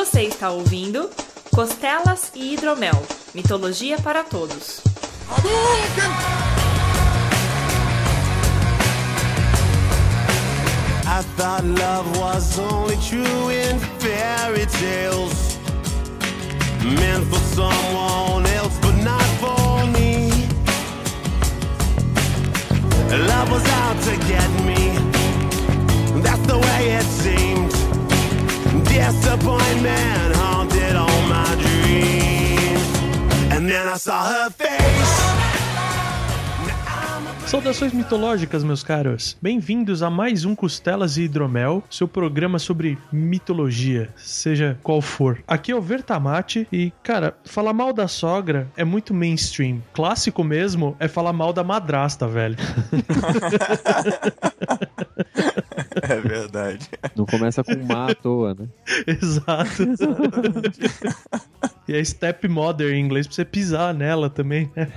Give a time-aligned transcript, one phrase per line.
[0.00, 1.10] Você está ouvindo
[1.54, 4.80] Costelas e Hidromel Mitologia para Todos.
[11.04, 15.58] I thought love was only true in fairy tales.
[16.82, 20.30] Meant for someone else, but not for me.
[23.28, 24.96] Love was out to get me.
[26.22, 27.09] That's the way it.
[28.90, 32.82] Disappointment haunted all my dreams.
[33.52, 35.30] And then I saw her face.
[37.46, 39.36] Saudações mitológicas, meus caros.
[39.42, 45.42] Bem-vindos a mais um Costelas e Hidromel, seu programa sobre mitologia, seja qual for.
[45.48, 49.82] Aqui é o Vertamate e, cara, falar mal da sogra é muito mainstream.
[49.92, 52.56] Clássico mesmo é falar mal da madrasta, velho.
[56.10, 56.88] É verdade.
[57.14, 58.66] Não começa com má à toa, né?
[59.06, 59.84] Exato.
[61.86, 64.90] e é stepmother em inglês pra você pisar nela também, né?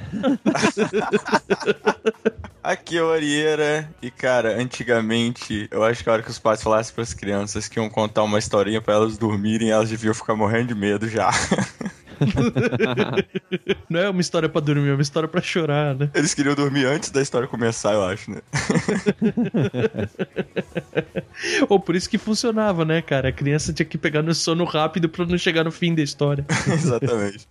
[2.64, 6.64] Aqui é o Arieira e, cara, antigamente, eu acho que a hora que os pais
[6.64, 10.70] falassem pras crianças que iam contar uma historinha pra elas dormirem, elas deviam ficar morrendo
[10.70, 11.30] de medo já.
[13.90, 16.10] Não é uma história pra dormir, é uma história pra chorar, né?
[16.14, 18.42] Eles queriam dormir antes da história começar, eu acho, né?
[21.70, 23.30] Ou por isso que funcionava, né, cara?
[23.30, 26.46] A criança tinha que pegar no sono rápido pra não chegar no fim da história.
[26.68, 27.48] Exatamente.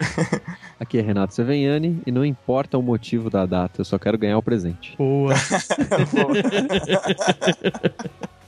[0.78, 4.38] Aqui é Renato Seveniani e não importa o motivo da data, eu só quero ganhar
[4.38, 4.94] o presente.
[4.96, 5.34] Boa.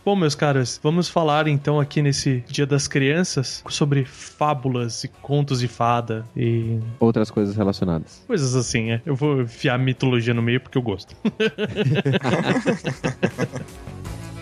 [0.05, 5.61] Bom, meus caras, vamos falar então aqui nesse Dia das Crianças sobre fábulas e contos
[5.61, 8.23] de fada e Outras coisas relacionadas.
[8.27, 9.01] coisas assim, é.
[9.07, 11.17] Eu vou enfiar mitologia no meio porque eu gosto.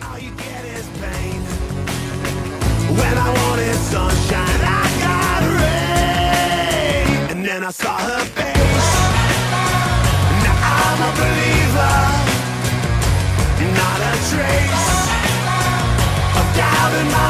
[0.01, 1.39] All you get is pain.
[2.97, 5.43] When I wanted sunshine, I got
[7.31, 7.37] rain.
[7.37, 8.52] And then I saw her face.
[16.53, 17.22] Doubt in my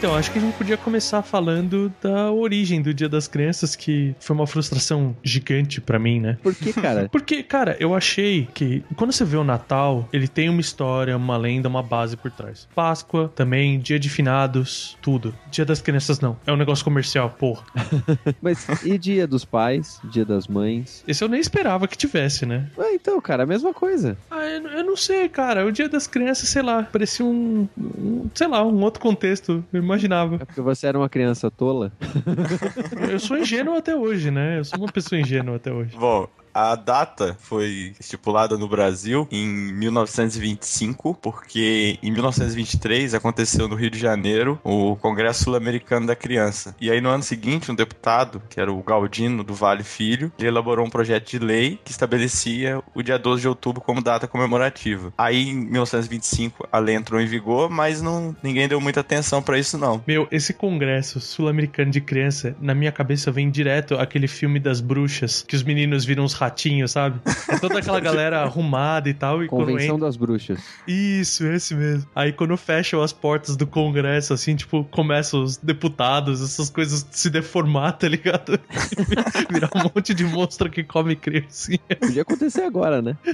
[0.00, 4.14] Então, acho que a gente podia começar falando da origem do Dia das Crianças, que
[4.18, 6.38] foi uma frustração gigante pra mim, né?
[6.42, 7.06] Por que, cara?
[7.12, 11.36] Porque, cara, eu achei que quando você vê o Natal, ele tem uma história, uma
[11.36, 12.66] lenda, uma base por trás.
[12.74, 15.34] Páscoa também, dia de finados, tudo.
[15.50, 16.34] Dia das crianças não.
[16.46, 17.62] É um negócio comercial, porra.
[18.40, 21.04] Mas e dia dos pais, dia das mães?
[21.06, 22.70] Esse eu nem esperava que tivesse, né?
[22.78, 24.16] Ah, então, cara, a mesma coisa.
[24.30, 25.66] Ah, eu, eu não sei, cara.
[25.66, 29.62] O dia das crianças, sei lá, parecia um, um- sei lá, um outro contexto.
[29.70, 30.36] Eu imaginava.
[30.36, 31.92] É porque você era uma criança tola?
[33.10, 34.58] Eu sou ingênuo até hoje, né?
[34.58, 35.96] Eu sou uma pessoa ingênua até hoje.
[35.96, 43.90] Bom, a data foi estipulada no Brasil em 1925, porque em 1923 aconteceu no Rio
[43.90, 46.74] de Janeiro o Congresso Sul-Americano da Criança.
[46.80, 50.86] E aí no ano seguinte, um deputado, que era o Galdino do Vale Filho, elaborou
[50.86, 55.12] um projeto de lei que estabelecia o dia 12 de outubro como data comemorativa.
[55.16, 59.58] Aí em 1925 a lei entrou em vigor, mas não, ninguém deu muita atenção pra
[59.58, 60.02] isso não.
[60.06, 65.44] Meu, esse congresso sul-americano de criança, na minha cabeça vem direto aquele filme das bruxas,
[65.46, 67.20] que os meninos viram uns ratinhos, sabe?
[67.48, 70.06] É toda aquela galera arrumada e tal, e Convenção entra...
[70.06, 70.60] das bruxas.
[70.86, 72.08] Isso, esse mesmo.
[72.14, 77.30] Aí quando fecham as portas do congresso, assim, tipo, começam os deputados, essas coisas se
[77.30, 78.58] deformar, tá ligado?
[79.50, 81.78] Virar um monte de monstro que come criancinha.
[82.00, 83.16] Podia acontecer agora, né?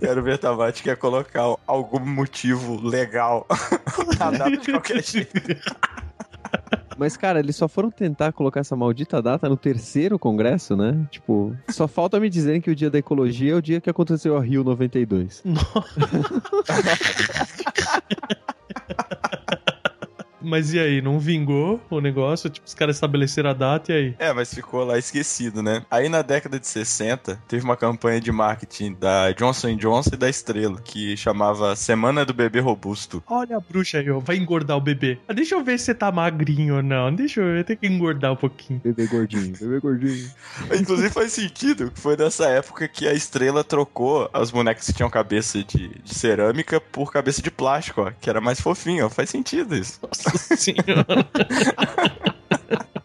[0.00, 3.46] Quero ver Tabate quer colocar algum motivo legal
[4.18, 5.32] na data de qualquer jeito.
[6.98, 11.06] Mas, cara, eles só foram tentar colocar essa maldita data no terceiro congresso, né?
[11.10, 14.36] Tipo, só falta me dizerem que o dia da ecologia é o dia que aconteceu
[14.36, 15.44] a Rio 92.
[20.40, 22.48] Mas e aí, não vingou o negócio?
[22.50, 24.14] Tipo, os caras estabeleceram a data e aí?
[24.18, 25.84] É, mas ficou lá esquecido, né?
[25.90, 30.28] Aí na década de 60, teve uma campanha de marketing da Johnson Johnson e da
[30.28, 33.22] Estrela, que chamava Semana do Bebê Robusto.
[33.26, 34.18] Olha a bruxa aí, ó.
[34.18, 35.18] Vai engordar o bebê.
[35.28, 37.14] Ah, deixa eu ver se você tá magrinho ou não.
[37.14, 38.80] Deixa eu ver, tem que engordar um pouquinho.
[38.82, 40.30] Bebê gordinho, bebê gordinho.
[40.78, 45.10] Inclusive faz sentido, que foi nessa época que a Estrela trocou as bonecas que tinham
[45.10, 49.08] cabeça de, de cerâmica por cabeça de plástico, ó, que era mais fofinho, ó.
[49.08, 49.98] Faz sentido isso.
[50.02, 51.26] Nossa senhora.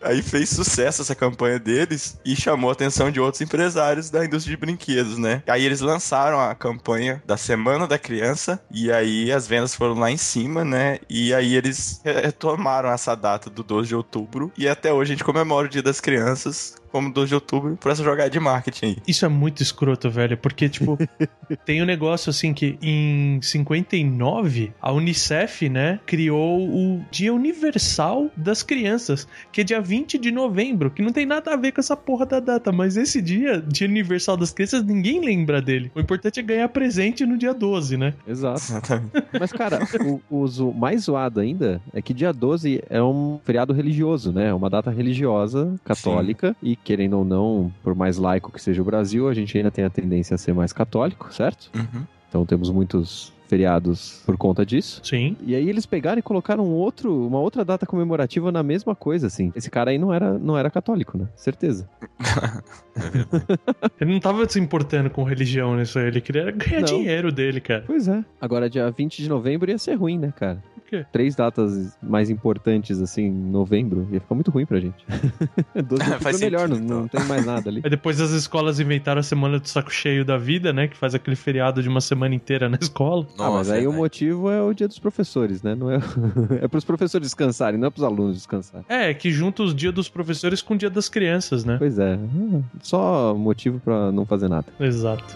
[0.04, 4.56] Aí fez sucesso essa campanha deles e chamou a atenção de outros empresários da indústria
[4.56, 5.42] de brinquedos, né?
[5.48, 10.12] Aí eles lançaram a campanha da Semana da Criança e aí as vendas foram lá
[10.12, 11.00] em cima, né?
[11.10, 15.24] E aí eles retomaram essa data do 12 de outubro e até hoje a gente
[15.24, 18.98] comemora o Dia das Crianças como 2 de outubro por essa jogada de marketing aí.
[19.08, 20.96] Isso é muito escroto, velho, porque, tipo,
[21.66, 28.62] tem um negócio assim que em 59 a Unicef, né, criou o Dia Universal das
[28.64, 31.98] Crianças, que é dia 20 de novembro, que não tem nada a ver com essa
[31.98, 35.92] porra da data, mas esse dia, Dia Universal das Crianças, ninguém lembra dele.
[35.96, 38.14] O importante é ganhar presente no dia 12, né?
[38.28, 38.60] Exato.
[38.62, 39.12] Exatamente.
[39.40, 43.74] Mas, cara, o, o zo- mais zoado ainda é que dia 12 é um feriado
[43.74, 44.50] religioso, né?
[44.50, 48.86] É uma data religiosa, católica, e querendo ou não, por mais laico que seja o
[48.86, 51.70] Brasil, a gente ainda tem a tendência a ser mais católico, certo?
[51.76, 52.04] Uhum.
[52.30, 55.00] Então temos muitos feriados por conta disso.
[55.04, 55.38] Sim.
[55.46, 59.28] E aí eles pegaram e colocaram um outro, uma outra data comemorativa na mesma coisa,
[59.28, 59.52] assim.
[59.56, 61.28] Esse cara aí não era, não era católico, né?
[61.36, 61.88] Certeza.
[64.02, 66.88] Ele não tava se importando com religião nisso aí, ele queria ganhar Não.
[66.88, 67.84] dinheiro dele, cara.
[67.86, 68.24] Pois é.
[68.42, 70.62] Agora, dia 20 de novembro ia ser ruim, né, cara?
[70.94, 71.04] Quê?
[71.12, 75.04] Três datas mais importantes, assim, em novembro, ia ficar muito ruim pra gente.
[75.74, 77.02] 12 Faz fica melhor, não, sentido, então.
[77.02, 77.82] não tem mais nada ali.
[77.84, 80.88] Aí depois as escolas inventaram a semana do saco cheio da vida, né?
[80.88, 83.26] Que faz aquele feriado de uma semana inteira na escola.
[83.40, 83.98] ah, mas aí o verdade.
[83.98, 85.74] motivo é o dia dos professores, né?
[85.74, 85.98] Não é,
[86.62, 88.86] é pros professores descansarem, não é pros alunos descansarem.
[88.88, 91.78] É, que junta os dias dos professores com o dia das crianças, né?
[91.80, 94.68] Pois é, ah, só motivo pra não fazer nada.
[94.80, 95.36] Exato.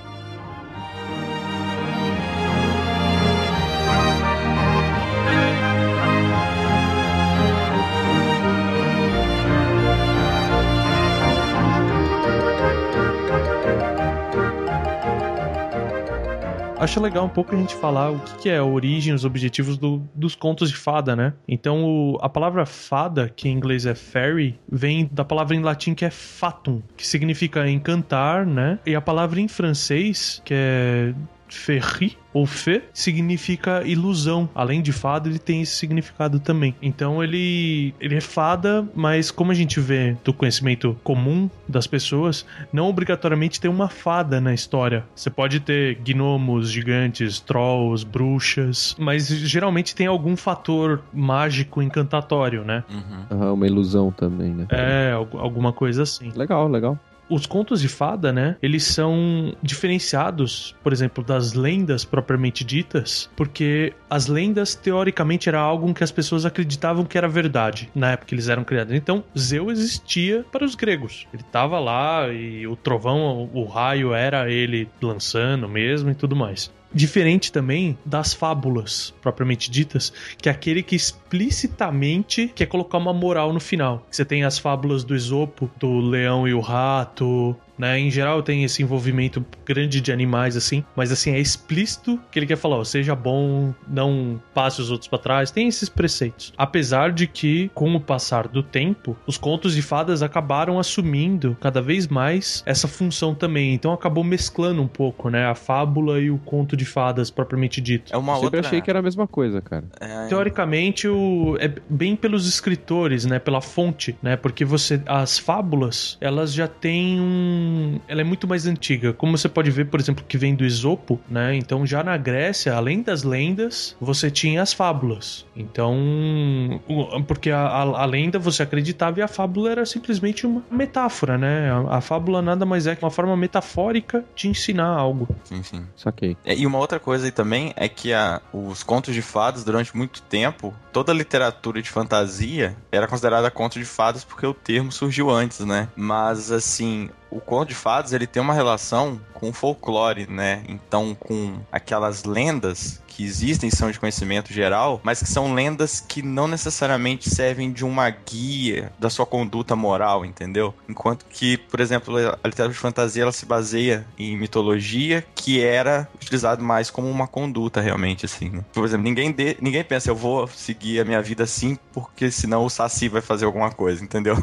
[16.79, 19.77] Acho legal um pouco a gente falar o que que é a origem, os objetivos
[19.77, 21.33] do- dos contos de fada, né?
[21.47, 25.95] Então, o- a palavra fada, que em inglês é fairy, vem da palavra em latim
[25.95, 28.77] que é fatum, que significa encantar, né?
[28.85, 31.13] E a palavra em francês, que é
[31.47, 34.47] ferri ou fe, significa ilusão.
[34.53, 36.75] Além de fada, ele tem esse significado também.
[36.81, 42.45] Então ele ele é fada, mas como a gente vê do conhecimento comum das pessoas,
[42.71, 45.03] não obrigatoriamente tem uma fada na história.
[45.15, 52.83] Você pode ter gnomos, gigantes, trolls, bruxas, mas geralmente tem algum fator mágico encantatório, né?
[52.89, 53.25] Uhum.
[53.29, 54.67] Ah, uma ilusão também, né?
[54.69, 56.31] É, algu- alguma coisa assim.
[56.35, 56.99] Legal, legal.
[57.29, 58.55] Os contos de fada, né?
[58.61, 65.93] Eles são diferenciados, por exemplo, das lendas propriamente ditas, porque as lendas, teoricamente, era algo
[65.93, 68.93] que as pessoas acreditavam que era verdade na época que eles eram criados.
[68.93, 71.27] Então, Zeus existia para os gregos.
[71.33, 76.71] Ele tava lá e o trovão, o raio era ele lançando mesmo e tudo mais.
[76.93, 83.51] Diferente também das fábulas propriamente ditas, que é aquele que explicitamente quer colocar uma moral
[83.51, 84.05] no final.
[84.09, 87.99] Você tem as fábulas do Esopo, do leão e o rato, né?
[87.99, 92.45] Em geral tem esse envolvimento grande de animais assim, mas assim é explícito que ele
[92.45, 95.51] quer falar, ó, seja bom, não passe os outros pra trás.
[95.51, 96.53] Tem esses preceitos.
[96.57, 101.81] Apesar de que com o passar do tempo, os contos de fadas acabaram assumindo cada
[101.81, 103.73] vez mais essa função também.
[103.73, 108.13] Então acabou mesclando um pouco, né, a fábula e o conto de fadas propriamente dito.
[108.13, 108.59] É uma Eu sempre outra.
[108.61, 109.85] achei que era a mesma coisa, cara.
[109.99, 113.39] É, Teoricamente, o, é bem pelos escritores, né?
[113.39, 114.35] Pela fonte, né?
[114.35, 115.01] Porque você.
[115.05, 117.66] As fábulas, elas já têm um.
[118.07, 119.13] Ela é muito mais antiga.
[119.13, 121.55] Como você pode ver, por exemplo, que vem do Esopo, né?
[121.55, 125.45] Então, já na Grécia, além das lendas, você tinha as fábulas.
[125.55, 126.81] Então.
[127.27, 131.71] Porque a, a, a lenda você acreditava e a fábula era simplesmente uma metáfora, né?
[131.71, 135.27] A, a fábula nada mais é que uma forma metafórica de ensinar algo.
[135.43, 135.85] sim, sim.
[135.95, 136.37] Saquei.
[136.45, 139.95] É, E uma outra coisa aí também é que a, os contos de fadas, durante
[139.95, 144.91] muito tempo, toda a literatura de fantasia era considerada conto de fadas porque o termo
[144.91, 145.87] surgiu antes, né?
[145.95, 150.63] Mas, assim, o conto de fadas, ele tem uma relação com folclore, né?
[150.67, 156.21] Então, com aquelas lendas que existem, são de conhecimento geral, mas que são lendas que
[156.21, 160.73] não necessariamente servem de uma guia da sua conduta moral, entendeu?
[160.87, 166.07] Enquanto que, por exemplo, a literatura de fantasia, ela se baseia em mitologia, que era
[166.15, 168.49] utilizado mais como uma conduta, realmente, assim.
[168.49, 168.63] né?
[168.73, 172.65] Por exemplo, ninguém, de- ninguém pensa, eu vou seguir a minha vida assim, porque senão
[172.65, 174.35] o Saci vai fazer alguma coisa, entendeu?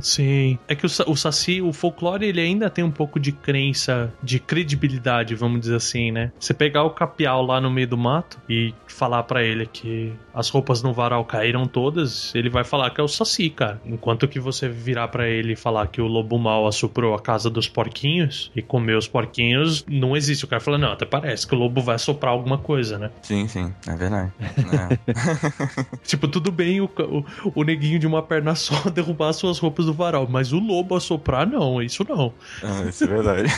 [0.00, 0.58] Sim.
[0.68, 4.38] É que o, o Saci, o folclore, ele ainda tem um pouco de crença, de
[4.38, 6.32] credibilidade, vamos dizer assim, né?
[6.38, 10.50] Você pegar o capial lá no meio do mato e falar pra ele que as
[10.50, 13.80] roupas no varal caíram todas, ele vai falar que é o Saci, cara.
[13.86, 17.48] Enquanto que você virar pra ele e falar que o lobo mal assoprou a casa
[17.48, 20.44] dos porquinhos e comeu os porquinhos, não existe.
[20.44, 23.10] O cara fala, não, até parece que o lobo vai assoprar alguma coisa, né?
[23.22, 24.30] Sim, sim, é verdade.
[24.66, 25.96] É.
[26.04, 27.24] Tipo, tudo bem o, o,
[27.54, 30.96] o neguinho de uma perna só derrubar as suas roupas do varal, mas o lobo
[30.96, 32.34] assoprar, não, isso não.
[32.62, 33.48] Ah, isso é verdade.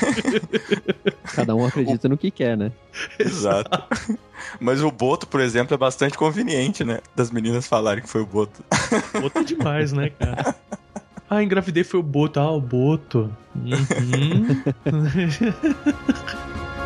[1.34, 2.70] Cada um acredita no que quer, né?
[3.18, 3.82] Exato.
[4.60, 7.00] Mas o Boto, por exemplo, é bastante conveniente, né?
[7.14, 8.64] Das meninas falarem que foi o Boto.
[9.22, 10.54] Outro demais, né, cara?
[11.30, 12.40] Ah, engravidei foi o Boto.
[12.40, 13.30] Ah, o Boto.
[13.54, 14.62] Uhum.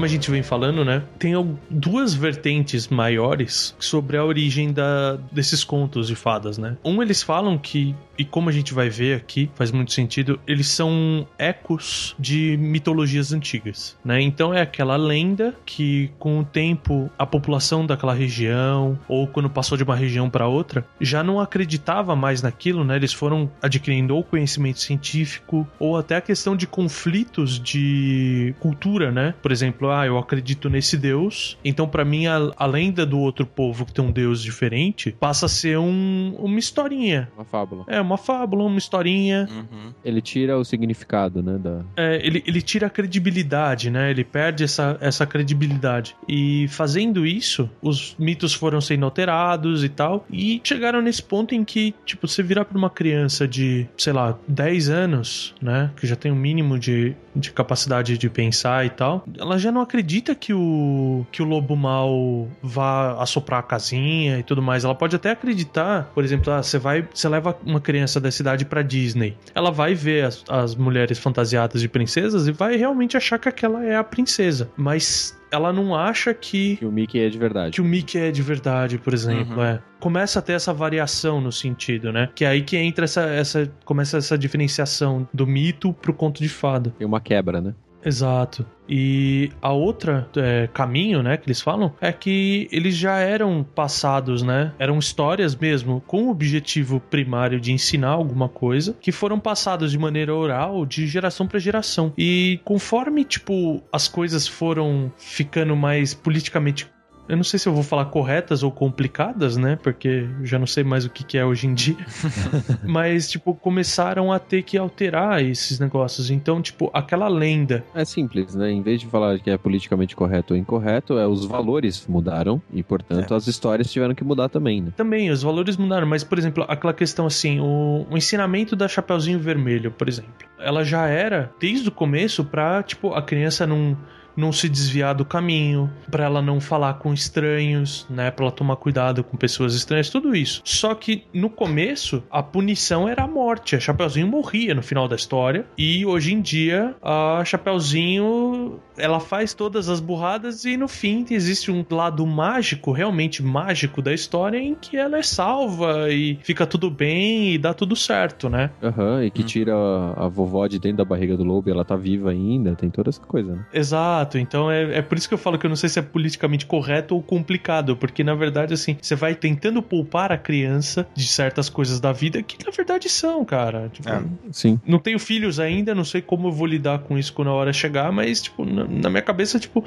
[0.00, 1.02] como a gente vem falando, né?
[1.18, 1.34] Tem
[1.68, 6.78] duas vertentes maiores sobre a origem da, desses contos de fadas, né?
[6.82, 10.66] Um, eles falam que, e como a gente vai ver aqui, faz muito sentido, eles
[10.68, 14.20] são ecos de mitologias antigas, né?
[14.20, 19.76] Então é aquela lenda que, com o tempo, a população daquela região, ou quando passou
[19.78, 22.96] de uma região para outra, já não acreditava mais naquilo, né?
[22.96, 29.34] Eles foram adquirindo ou conhecimento científico, ou até a questão de conflitos de cultura, né?
[29.40, 33.46] Por exemplo, ah, eu acredito nesse deus, então pra mim a, a lenda do outro
[33.46, 37.30] povo que tem um deus diferente passa a ser um- uma historinha.
[37.36, 37.84] Uma fábula.
[37.88, 39.48] É, uma fábula, uma historinha.
[39.50, 39.92] Uhum.
[40.04, 41.58] Ele tira o significado, né?
[41.58, 41.82] Da...
[41.96, 44.10] É, ele, ele tira a credibilidade, né?
[44.10, 46.16] Ele perde essa, essa credibilidade.
[46.28, 50.26] E fazendo isso, os mitos foram sendo alterados e tal.
[50.30, 54.38] E chegaram nesse ponto em que, tipo, você virar pra uma criança de, sei lá,
[54.48, 55.90] 10 anos, né?
[55.96, 59.24] Que já tem um mínimo de, de capacidade de pensar e tal.
[59.38, 64.42] Ela já não acredita que o, que o lobo mal vá assoprar a casinha e
[64.42, 64.84] tudo mais.
[64.84, 68.64] Ela pode até acreditar, por exemplo, ah, você vai, você leva uma criança da cidade
[68.64, 69.36] pra Disney.
[69.54, 73.84] Ela vai ver as, as mulheres fantasiadas de princesas e vai realmente achar que aquela
[73.84, 74.70] é a princesa.
[74.76, 77.72] Mas ela não acha que Que o Mickey é de verdade.
[77.72, 79.64] que o Mickey é de verdade, por exemplo, Uhum.
[79.64, 79.80] é.
[79.98, 82.28] Começa a ter essa variação no sentido, né?
[82.34, 86.48] Que é aí que entra essa, essa começa essa diferenciação do mito pro conto de
[86.48, 86.94] fada.
[86.98, 87.74] Tem uma quebra, né?
[88.04, 88.66] Exato.
[88.88, 94.42] E a outra é, caminho, né, que eles falam, é que eles já eram passados,
[94.42, 94.72] né?
[94.78, 99.98] Eram histórias mesmo com o objetivo primário de ensinar alguma coisa, que foram passados de
[99.98, 102.12] maneira oral de geração para geração.
[102.18, 106.90] E conforme, tipo, as coisas foram ficando mais politicamente
[107.30, 109.78] eu não sei se eu vou falar corretas ou complicadas, né?
[109.80, 111.96] Porque eu já não sei mais o que, que é hoje em dia.
[112.82, 116.28] Mas, tipo, começaram a ter que alterar esses negócios.
[116.28, 118.72] Então, tipo, aquela lenda É simples, né?
[118.72, 122.82] Em vez de falar que é politicamente correto ou incorreto, é os valores mudaram e,
[122.82, 124.92] portanto, as histórias tiveram que mudar também, né?
[124.96, 129.38] Também, os valores mudaram, mas, por exemplo, aquela questão assim, o, o ensinamento da Chapeuzinho
[129.38, 133.96] Vermelho, por exemplo, ela já era, desde o começo, pra, tipo, a criança não,
[134.36, 138.76] não se desviar do caminho, pra ela não falar com estranhos, né, pra ela tomar
[138.76, 140.60] cuidado com pessoas estranhas, tudo isso.
[140.64, 145.16] Só que, no começo, a punição era a morte, a Chapeuzinho morria no final da
[145.16, 151.24] história, e hoje em dia, a Chapeuzinho, ela faz todas as burradas e, no fim,
[151.30, 156.66] existe um lado mágico, realmente mágico da história, em que ela é salva e fica
[156.66, 158.70] tudo bem e dá tudo certo, né?
[158.82, 159.46] Aham, e que Hum.
[159.46, 162.74] tira a, a vovó de dentro da barriga do lobo e ela tá viva ainda,
[162.76, 163.64] tem toda essa coisa, né?
[163.72, 166.02] Exato, então é, é por isso que eu falo que eu não sei se é
[166.02, 171.26] politicamente correto ou complicado, porque na verdade, assim, você vai tentando poupar a criança de
[171.26, 173.88] certas coisas da vida que na verdade são, cara.
[173.88, 174.22] Tipo, É.
[174.52, 174.80] Sim.
[174.86, 177.72] Não tenho filhos ainda, não sei como eu vou lidar com isso quando a hora
[177.72, 179.84] chegar, mas, tipo, na, na minha cabeça, tipo,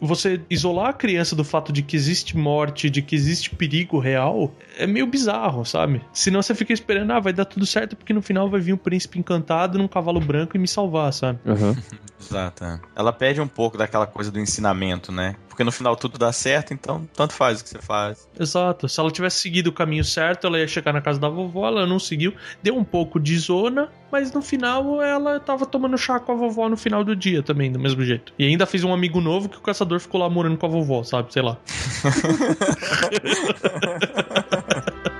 [0.00, 4.52] você isolar a criança do fato de que existe morte, de que existe perigo real,
[4.78, 6.00] é meio bizarro, sabe?
[6.12, 8.78] Senão você fica esperando, ah, vai dar tudo certo porque no final vai vir um
[8.78, 11.38] príncipe encantado num cavalo branco e me salvar, sabe?
[11.46, 11.76] Aham.
[12.20, 12.64] Exato.
[12.64, 12.80] é.
[12.96, 15.36] Ela perde um pouco daquela coisa do ensinamento, né?
[15.48, 18.28] Porque no final tudo dá certo, então tanto faz o que você faz.
[18.38, 18.88] Exato.
[18.88, 21.86] Se ela tivesse seguido o caminho certo, ela ia chegar na casa da vovó, ela
[21.86, 26.32] não seguiu, deu um pouco de zona, mas no final ela tava tomando chá com
[26.32, 28.32] a vovó no final do dia também, do mesmo jeito.
[28.38, 31.04] E ainda fez um amigo novo que o caçador ficou lá morando com a vovó,
[31.04, 31.32] sabe?
[31.32, 31.56] Sei lá.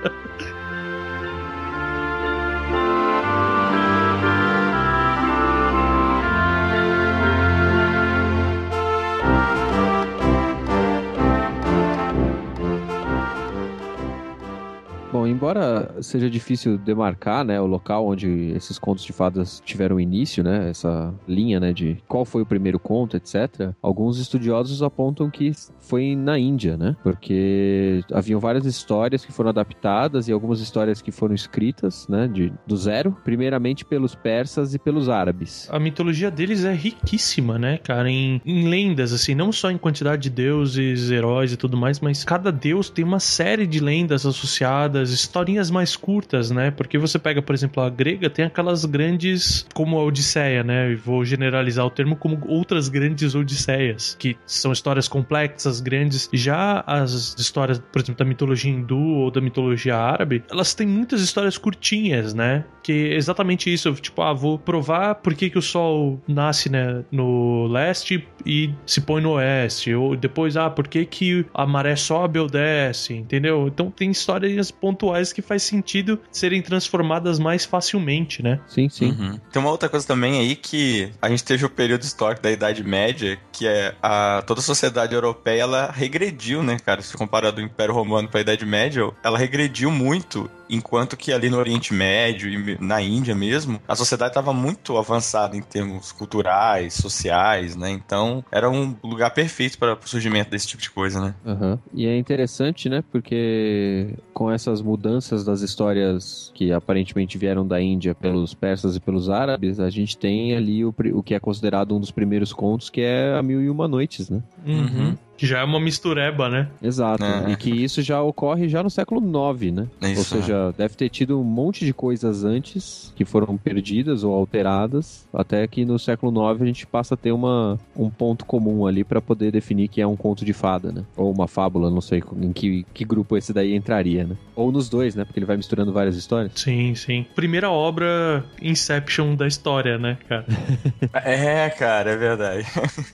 [15.27, 20.69] Embora seja difícil demarcar, né, o local onde esses contos de fadas tiveram início, né,
[20.69, 23.71] essa linha, né, de qual foi o primeiro conto, etc.
[23.81, 30.27] Alguns estudiosos apontam que foi na Índia, né, porque haviam várias histórias que foram adaptadas
[30.27, 35.09] e algumas histórias que foram escritas, né, de do zero, primeiramente pelos persas e pelos
[35.09, 35.67] árabes.
[35.71, 38.09] A mitologia deles é riquíssima, né, cara?
[38.09, 42.23] Em, em lendas, assim, não só em quantidade de deuses, heróis e tudo mais, mas
[42.23, 46.71] cada deus tem uma série de lendas associadas, historinhas mais curtas, né?
[46.71, 50.91] Porque você pega, por exemplo, a grega tem aquelas grandes, como a Odisseia, né?
[50.91, 56.29] E vou generalizar o termo como outras grandes Odisseias, que são histórias complexas, grandes.
[56.33, 61.21] Já as histórias, por exemplo, da mitologia hindu ou da mitologia árabe, elas têm muitas
[61.21, 62.65] histórias curtinhas, né?
[62.83, 67.03] Que é exatamente isso, tipo, ah, vou provar por que, que o sol nasce né,
[67.11, 71.95] no leste e se põe no oeste, ou depois, ah, por que, que a maré
[71.95, 73.67] sobe ou desce, entendeu?
[73.67, 78.59] Então tem histórias pontuais que faz sentido serem transformadas mais facilmente, né?
[78.67, 79.11] Sim, sim.
[79.11, 79.39] Uhum.
[79.51, 82.83] Tem uma outra coisa também aí que a gente teve o período histórico da Idade
[82.83, 87.01] Média, que é a toda a sociedade europeia ela regrediu, né, cara?
[87.01, 91.49] Se comparar do Império Romano para a Idade Média, ela regrediu muito Enquanto que ali
[91.49, 96.93] no Oriente Médio e na Índia mesmo, a sociedade estava muito avançada em termos culturais,
[96.93, 97.91] sociais, né?
[97.91, 101.35] Então era um lugar perfeito para o surgimento desse tipo de coisa, né?
[101.45, 101.79] Uhum.
[101.93, 103.03] E é interessante, né?
[103.11, 109.29] Porque com essas mudanças das histórias que aparentemente vieram da Índia pelos persas e pelos
[109.29, 113.01] árabes, a gente tem ali o, o que é considerado um dos primeiros contos, que
[113.01, 114.41] é A Mil e Uma Noites, né?
[114.65, 115.15] Uhum.
[115.37, 116.69] Que já é uma mistureba, né?
[116.81, 117.23] Exato.
[117.23, 117.51] É.
[117.51, 119.87] E que isso já ocorre já no século IX, né?
[120.01, 124.33] Isso, ou seja, deve ter tido um monte de coisas antes que foram perdidas ou
[124.33, 128.85] alteradas, até que no século IX a gente passa a ter uma, um ponto comum
[128.85, 131.03] ali para poder definir que é um conto de fada, né?
[131.15, 134.35] Ou uma fábula, não sei em que, que grupo esse daí entraria, né?
[134.55, 135.25] Ou nos dois, né?
[135.25, 136.53] Porque ele vai misturando várias histórias.
[136.55, 137.25] Sim, sim.
[137.35, 140.45] Primeira obra Inception da história, né, cara?
[141.25, 142.65] É, cara, é verdade.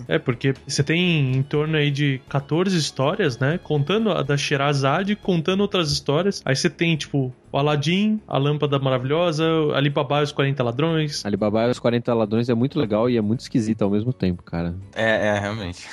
[0.07, 3.57] É, porque você tem em torno aí de 14 histórias, né?
[3.57, 6.41] Contando a da Sherazade, contando outras histórias.
[6.45, 9.43] Aí você tem, tipo, o Aladdin, a Lâmpada Maravilhosa,
[9.75, 11.25] Alibaba e os 40 Ladrões.
[11.25, 14.41] Alibaba e os 40 Ladrões é muito legal e é muito esquisito ao mesmo tempo,
[14.43, 14.73] cara.
[14.95, 15.85] É, é, realmente.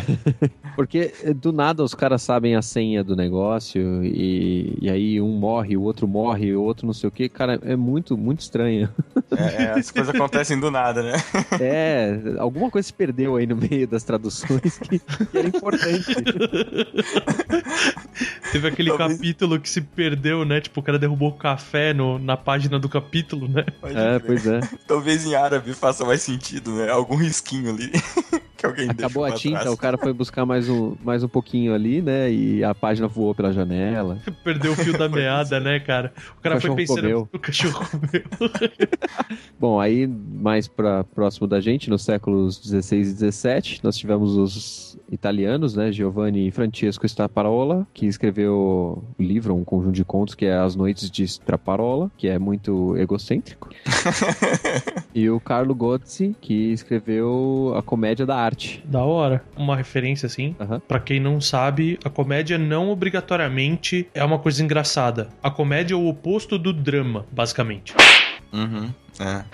[0.74, 5.36] Porque eh, do nada os caras sabem a senha do negócio e, e aí um
[5.38, 7.28] morre, o outro morre, o outro não sei o que.
[7.28, 8.88] Cara, é muito, muito estranho.
[9.36, 11.12] É, é, as coisas acontecem do nada, né?
[11.60, 16.14] É, alguma coisa se perdeu aí no meio das traduções que, que era importante.
[18.52, 20.60] Teve aquele Talvez- capítulo que se perdeu, né?
[20.60, 23.62] Tipo, o cara derrubou o café no, na página do capítulo, né?
[23.78, 24.22] Pode É, crer.
[24.24, 24.60] pois é.
[24.88, 26.90] Talvez em árabe faça mais sentido, né?
[26.90, 27.92] Algum risquinho ali
[28.58, 29.72] que alguém Acabou a tinta, trás.
[29.72, 32.30] o cara foi buscar mais um, mais um pouquinho ali, né?
[32.30, 34.18] E a página voou pela janela.
[34.44, 36.12] Perdeu o fio da meada, né, cara?
[36.36, 37.00] O cara O foi pensando.
[37.00, 37.28] comeu.
[37.32, 38.50] O cachorro comeu.
[39.58, 44.98] Bom, aí mais para próximo da gente, nos séculos 16 e 17, nós tivemos os
[45.10, 50.56] italianos, né, Giovanni Francesco Straparola, que escreveu o livro, um conjunto de contos que é
[50.58, 53.68] As Noites de Straparola, que é muito egocêntrico.
[55.14, 58.47] e o Carlo Gozzi, que escreveu A Comédia da Arte.
[58.84, 59.42] Da hora.
[59.56, 60.54] Uma referência assim.
[60.60, 60.80] Aham.
[60.80, 65.28] Pra quem não sabe, a comédia não obrigatoriamente é uma coisa engraçada.
[65.42, 67.94] A comédia é o oposto do drama, basicamente.
[68.52, 69.44] Uhum, é.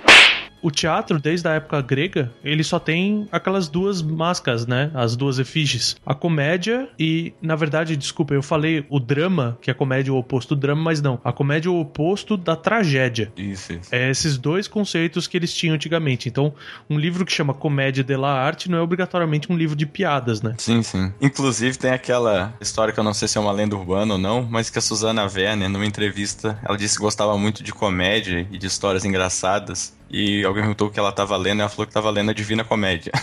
[0.65, 4.91] O teatro, desde a época grega, ele só tem aquelas duas máscaras, né?
[4.95, 5.95] As duas efígies.
[6.07, 10.17] A comédia e, na verdade, desculpa, eu falei o drama, que a comédia é o
[10.17, 11.21] oposto do drama, mas não.
[11.23, 13.31] A comédia é o oposto da tragédia.
[13.37, 13.95] Isso, isso.
[13.95, 16.31] É esses dois conceitos que eles tinham antigamente.
[16.31, 16.55] Então,
[16.89, 20.55] um livro que chama Comédia della Arte não é obrigatoriamente um livro de piadas, né?
[20.57, 21.13] Sim, sim.
[21.21, 24.49] Inclusive tem aquela história que eu não sei se é uma lenda urbana ou não,
[24.51, 28.57] mas que a Susana Werner, numa entrevista, ela disse que gostava muito de comédia e
[28.57, 29.93] de histórias engraçadas.
[30.11, 32.35] E alguém perguntou o que ela tava lendo e ela falou que tava lendo a
[32.35, 33.13] Divina Comédia.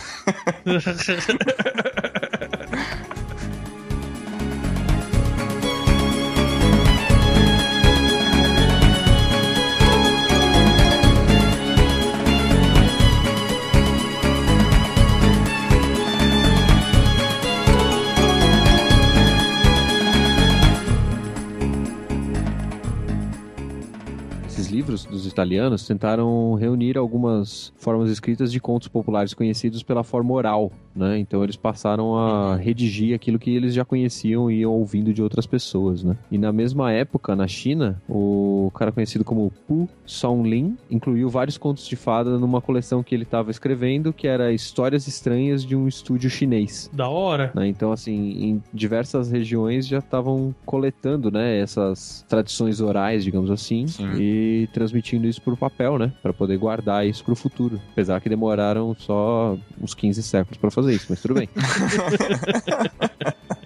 [24.81, 30.71] livros dos italianos tentaram reunir algumas formas escritas de contos populares conhecidos pela forma oral,
[30.95, 31.17] né?
[31.19, 35.45] Então eles passaram a redigir aquilo que eles já conheciam e iam ouvindo de outras
[35.45, 36.15] pessoas, né?
[36.31, 41.87] E na mesma época, na China, o cara conhecido como Pu Songlin incluiu vários contos
[41.87, 46.29] de fada numa coleção que ele estava escrevendo, que era Histórias Estranhas de um Estúdio
[46.29, 46.89] Chinês.
[46.93, 47.51] Da hora.
[47.55, 47.67] né?
[47.67, 54.09] Então, assim, em diversas regiões já estavam coletando, né, essas tradições orais, digamos assim, Sim.
[54.17, 57.79] e transmitindo isso pro papel, né, para poder guardar isso pro futuro.
[57.91, 61.49] Apesar que demoraram só uns 15 séculos para fazer isso, mas tudo bem.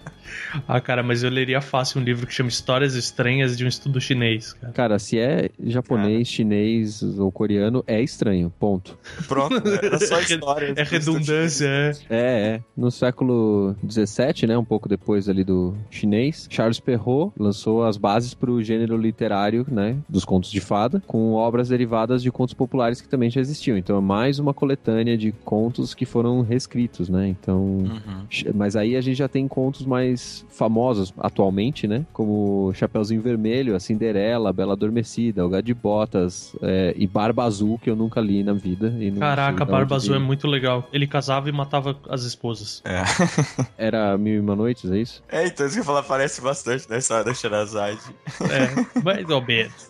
[0.67, 3.99] Ah, cara, mas eu leria fácil um livro que chama Histórias Estranhas de um Estudo
[4.01, 4.73] Chinês, cara.
[4.73, 8.51] Cara, se é japonês, chinês ou coreano, é estranho.
[8.59, 8.97] Ponto.
[9.27, 9.79] Pronto, né?
[9.83, 10.73] era só história.
[10.75, 11.91] É redundância, é.
[12.09, 12.17] É,
[12.55, 12.61] é.
[12.75, 18.33] No século XVII, né, um pouco depois ali do chinês, Charles Perrault lançou as bases
[18.33, 23.01] para o gênero literário, né, dos contos de fada, com obras derivadas de contos populares
[23.01, 23.77] que também já existiam.
[23.77, 27.27] Então é mais uma coletânea de contos que foram reescritos, né?
[27.27, 28.25] Então, Uhum.
[28.53, 32.05] mas aí a gente já tem contos mais famosos atualmente, né?
[32.13, 37.43] Como Chapeuzinho Vermelho, A Cinderela, A Bela Adormecida, O Gato de Botas é, e Barba
[37.43, 38.93] Azul, que eu nunca li na vida.
[38.99, 40.87] e Caraca, Barba Azul é muito legal.
[40.93, 42.81] Ele casava e matava as esposas.
[42.85, 43.03] É.
[43.77, 45.23] Era Mil e Uma Noites, é isso?
[45.29, 47.99] é, então isso que eu falar parece bastante da história da Sherazade.
[48.41, 49.89] É, mais ou menos.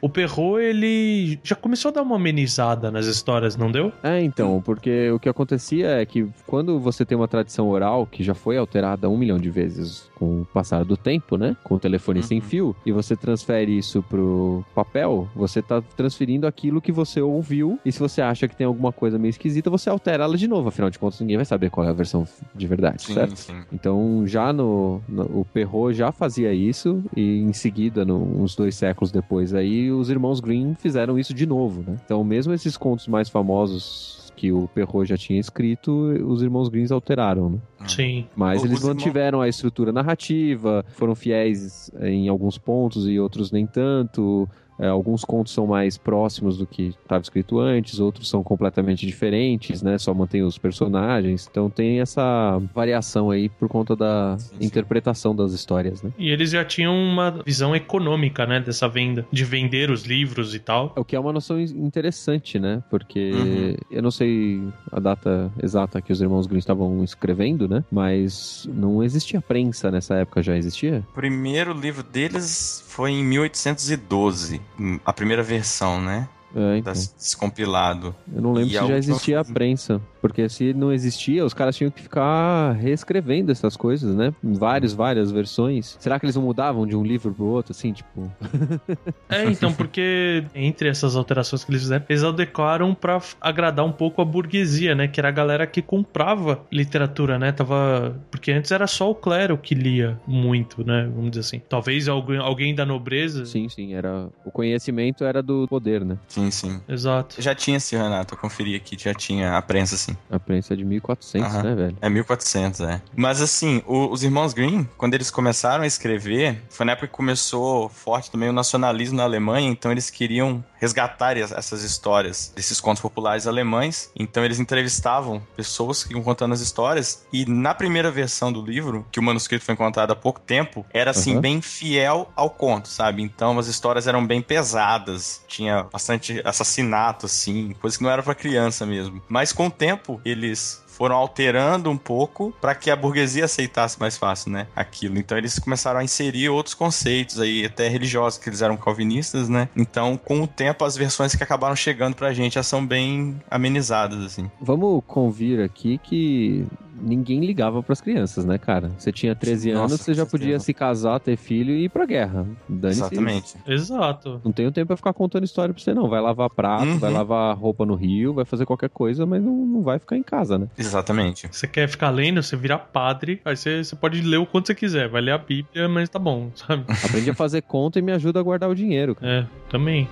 [0.00, 3.92] o Perrault, ele já começou a dar uma amenizada nas histórias, não deu?
[4.02, 8.22] É, então, porque o que acontecia é que quando você tem uma tradição oral que
[8.22, 8.75] já foi alterada
[9.08, 11.56] um milhão de vezes com o passar do tempo, né?
[11.64, 16.80] Com o telefone sem fio, e você transfere isso pro papel, você tá transferindo aquilo
[16.80, 20.24] que você ouviu, e se você acha que tem alguma coisa meio esquisita, você altera
[20.24, 20.68] ela de novo.
[20.68, 23.36] Afinal de contas, ninguém vai saber qual é a versão de verdade, Sim, certo?
[23.36, 23.62] sim.
[23.72, 28.74] Então, já no, no- O Perrault já fazia isso, e em seguida, no- uns dois
[28.74, 31.96] séculos depois, aí os irmãos Green fizeram isso de novo, né?
[32.04, 35.90] Então, mesmo esses contos mais famosos que o Perrault já tinha escrito,
[36.26, 37.58] os irmãos Greens alteraram, né?
[37.86, 38.26] Sim.
[38.36, 43.66] Mas O- eles mantiveram a estrutura narrativa, foram fiéis em alguns pontos e outros nem
[43.66, 44.48] tanto.
[44.78, 49.82] É, alguns contos são mais próximos do que estava escrito antes, outros são completamente diferentes,
[49.82, 49.96] né?
[49.98, 51.48] Só mantém os personagens.
[51.50, 54.66] Então tem essa variação aí por conta da Sim, sim.
[54.66, 56.12] interpretação das histórias, né?
[56.18, 60.58] E eles já tinham uma visão econômica, né, dessa venda, de vender os livros e
[60.58, 60.92] tal.
[60.96, 62.82] O que é uma noção in- interessante, né?
[62.90, 63.74] Porque Uhum.
[63.90, 64.62] eu não sei
[64.92, 67.82] a data exata que os irmãos Grimm estavam escrevendo, né?
[67.90, 71.02] Mas não existia prensa nessa época, já existia?
[71.10, 74.60] O primeiro livro deles foi em 1812, hum,
[75.04, 76.28] a primeira versão, né?
[76.58, 76.92] É, então.
[76.92, 78.14] Descompilado.
[78.34, 80.00] Eu não lembro E se já última existia a prensa.
[80.22, 84.32] Porque se não existia, os caras tinham que ficar reescrevendo essas coisas, né?
[84.42, 85.96] Em várias, várias versões.
[86.00, 88.32] Será que eles não mudavam de um livro pro outro, assim, tipo...
[89.28, 93.92] É, então, porque entre essas alterações que eles fizeram, eles adequaram pra f- agradar um
[93.92, 95.08] pouco a burguesia, né?
[95.08, 97.52] Que era a galera que comprava literatura, né?
[97.52, 98.16] Tava.
[98.30, 101.10] Porque antes era só o clero que lia muito, né?
[101.14, 101.60] Vamos dizer assim.
[101.68, 103.44] Talvez alguém, alguém da nobreza.
[103.46, 104.28] Sim, sim, era...
[104.44, 106.16] O conhecimento era do poder, né?
[106.28, 106.80] Sim, sim.
[106.88, 107.40] Exato.
[107.40, 110.16] Já tinha esse, Renato, eu conferi aqui, já tinha a prensa, sim.
[110.30, 111.62] A prensa é de 1400, Aham.
[111.62, 111.96] né, velho?
[112.00, 113.02] É 1400, é.
[113.14, 117.12] Mas assim, o- os irmãos Grimm, quando eles começaram a escrever, foi na época que
[117.14, 122.80] começou forte também o nacionalismo na Alemanha, então eles queriam resgatar es- essas histórias desses
[122.80, 124.10] contos populares alemães.
[124.14, 129.06] Então eles entrevistavam pessoas que iam contando as histórias e na primeira versão do livro,
[129.10, 131.40] que o manuscrito foi encontrado há pouco tempo, era assim Aham.
[131.40, 133.22] bem fiel ao conto, sabe?
[133.22, 138.34] Então as histórias eram bem pesadas, tinha bastante assassinato assim, coisa que não era pra
[138.34, 139.22] criança mesmo.
[139.28, 144.16] Mas com o tempo eles foram alterando um pouco para que a burguesia aceitasse mais
[144.16, 144.66] fácil, né?
[144.74, 145.18] Aquilo.
[145.18, 149.68] Então eles começaram a inserir outros conceitos aí, até religiosos, que eles eram calvinistas, né?
[149.76, 154.20] Então, com o tempo, as versões que acabaram chegando pra gente já são bem amenizadas,
[154.24, 154.50] assim.
[154.60, 156.64] Vamos convir aqui que
[156.98, 158.90] ninguém ligava pras crianças, né, cara?
[158.96, 160.64] Você tinha 13 Nossa, anos, você já podia certeza.
[160.64, 162.46] se casar, ter filho e ir pra guerra.
[162.66, 163.00] Dane-se.
[163.02, 163.54] Exatamente.
[163.66, 164.40] Exato.
[164.42, 166.08] Não tenho tempo pra ficar contando história pra você, não.
[166.08, 166.98] Vai lavar prato, Uhum.
[166.98, 170.22] vai lavar roupa no rio, vai fazer qualquer coisa, mas não, não vai ficar em
[170.22, 170.68] casa, né?
[170.86, 171.48] Exatamente.
[171.50, 174.74] Você quer ficar lendo, você vira padre, aí você, você pode ler o quanto você
[174.74, 175.08] quiser.
[175.08, 176.84] Vai ler a Bíblia, mas tá bom, sabe?
[176.88, 179.40] Aprende a fazer conta e me ajuda a guardar o dinheiro, cara.
[179.40, 180.08] É, também.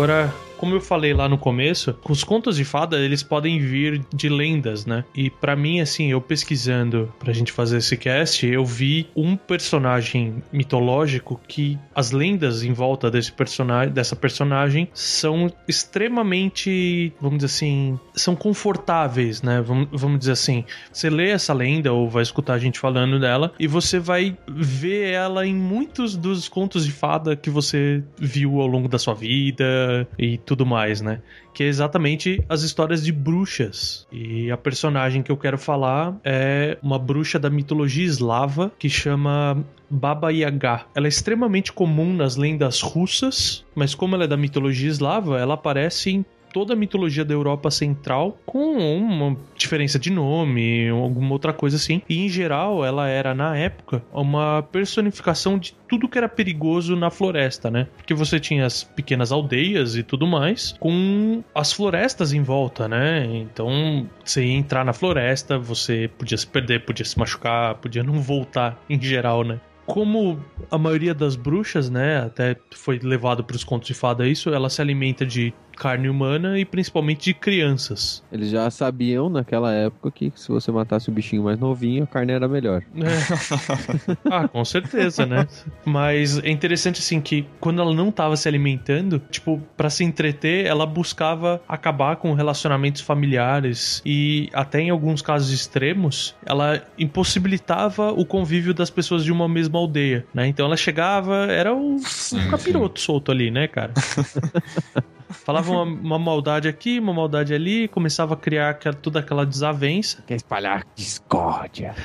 [0.00, 4.28] Agora, como eu falei lá no começo, os contos de fada, eles podem vir de
[4.28, 5.06] lendas, né?
[5.14, 10.42] E pra mim, assim, eu pesquisando pra gente fazer esse cast, eu vi um personagem
[10.52, 17.98] mitológico que as lendas em volta desse personagem, dessa personagem são extremamente, vamos dizer assim,
[18.14, 19.62] são confortáveis, né?
[19.62, 23.50] Vamos, vamos dizer assim, você lê essa lenda ou vai escutar a gente falando dela
[23.58, 28.66] e você vai ver ela em muitos dos contos de fada que você viu ao
[28.66, 31.22] longo da sua vida e tudo mais, né?
[31.54, 34.04] Que é exatamente as histórias de bruxas.
[34.10, 39.64] E a personagem que eu quero falar é uma bruxa da mitologia eslava que chama
[39.88, 40.86] Baba Yaga.
[40.92, 45.54] Ela é extremamente comum nas lendas russas, mas como ela é da mitologia eslava, ela
[45.54, 51.52] aparece em toda a mitologia da Europa Central com uma diferença de nome, alguma outra
[51.52, 52.02] coisa assim.
[52.08, 57.10] E em geral, ela era na época uma personificação de tudo que era perigoso na
[57.10, 57.88] floresta, né?
[57.96, 63.26] Porque você tinha as pequenas aldeias e tudo mais, com as florestas em volta, né?
[63.26, 68.20] Então, você ia entrar na floresta, você podia se perder, podia se machucar, podia não
[68.20, 69.60] voltar em geral, né?
[69.90, 70.38] como
[70.70, 74.70] a maioria das bruxas, né, até foi levado para os contos de fada isso, ela
[74.70, 78.22] se alimenta de carne humana e principalmente de crianças.
[78.30, 82.32] Eles já sabiam naquela época que se você matasse o bichinho mais novinho, a carne
[82.32, 82.82] era melhor.
[82.96, 84.18] É.
[84.30, 85.48] ah, com certeza, né?
[85.82, 90.66] Mas é interessante assim que quando ela não estava se alimentando, tipo, para se entreter,
[90.66, 98.26] ela buscava acabar com relacionamentos familiares e até em alguns casos extremos, ela impossibilitava o
[98.26, 100.46] convívio das pessoas de uma mesma aldeia, né?
[100.46, 103.94] Então ela chegava, era o, um capiroto solto ali, né, cara?
[105.30, 110.22] Falava uma, uma, maldade aqui, uma maldade ali, começava a criar aquela, toda aquela desavença.
[110.26, 111.94] Quer espalhar discórdia.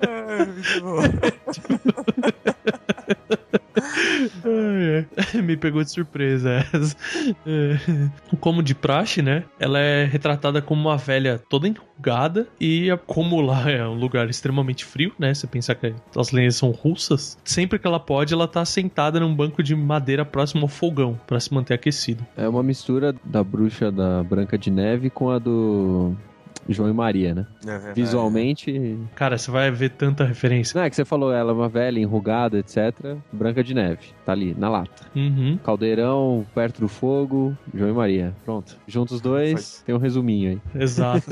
[0.00, 1.02] é, muito bom.
[5.42, 6.96] Me pegou de surpresa essa.
[7.46, 7.78] É.
[8.40, 9.44] Como de praxe, né?
[9.58, 14.84] Ela é retratada como uma velha toda enrugada e como lá é um lugar extremamente
[14.84, 15.34] frio, né?
[15.34, 19.34] Você pensar que as lenhas são russas, sempre que ela pode, ela tá sentada num
[19.34, 22.26] banco de madeira próximo ao fogão para se manter aquecido.
[22.36, 26.16] É uma mistura da bruxa da Branca de Neve com a do
[26.68, 27.46] João e Maria, né?
[27.66, 28.98] É Visualmente.
[29.14, 30.78] Cara, você vai ver tanta referência.
[30.78, 33.16] Não, é que você falou ela é uma velha, enrugada, etc.
[33.32, 34.08] Branca de Neve.
[34.24, 35.06] Tá ali, na lata.
[35.14, 35.58] Uhum.
[35.64, 38.34] Caldeirão, perto do fogo, João e Maria.
[38.44, 38.76] Pronto.
[38.86, 40.82] Juntos os dois, tem um resuminho aí.
[40.82, 41.26] Exato.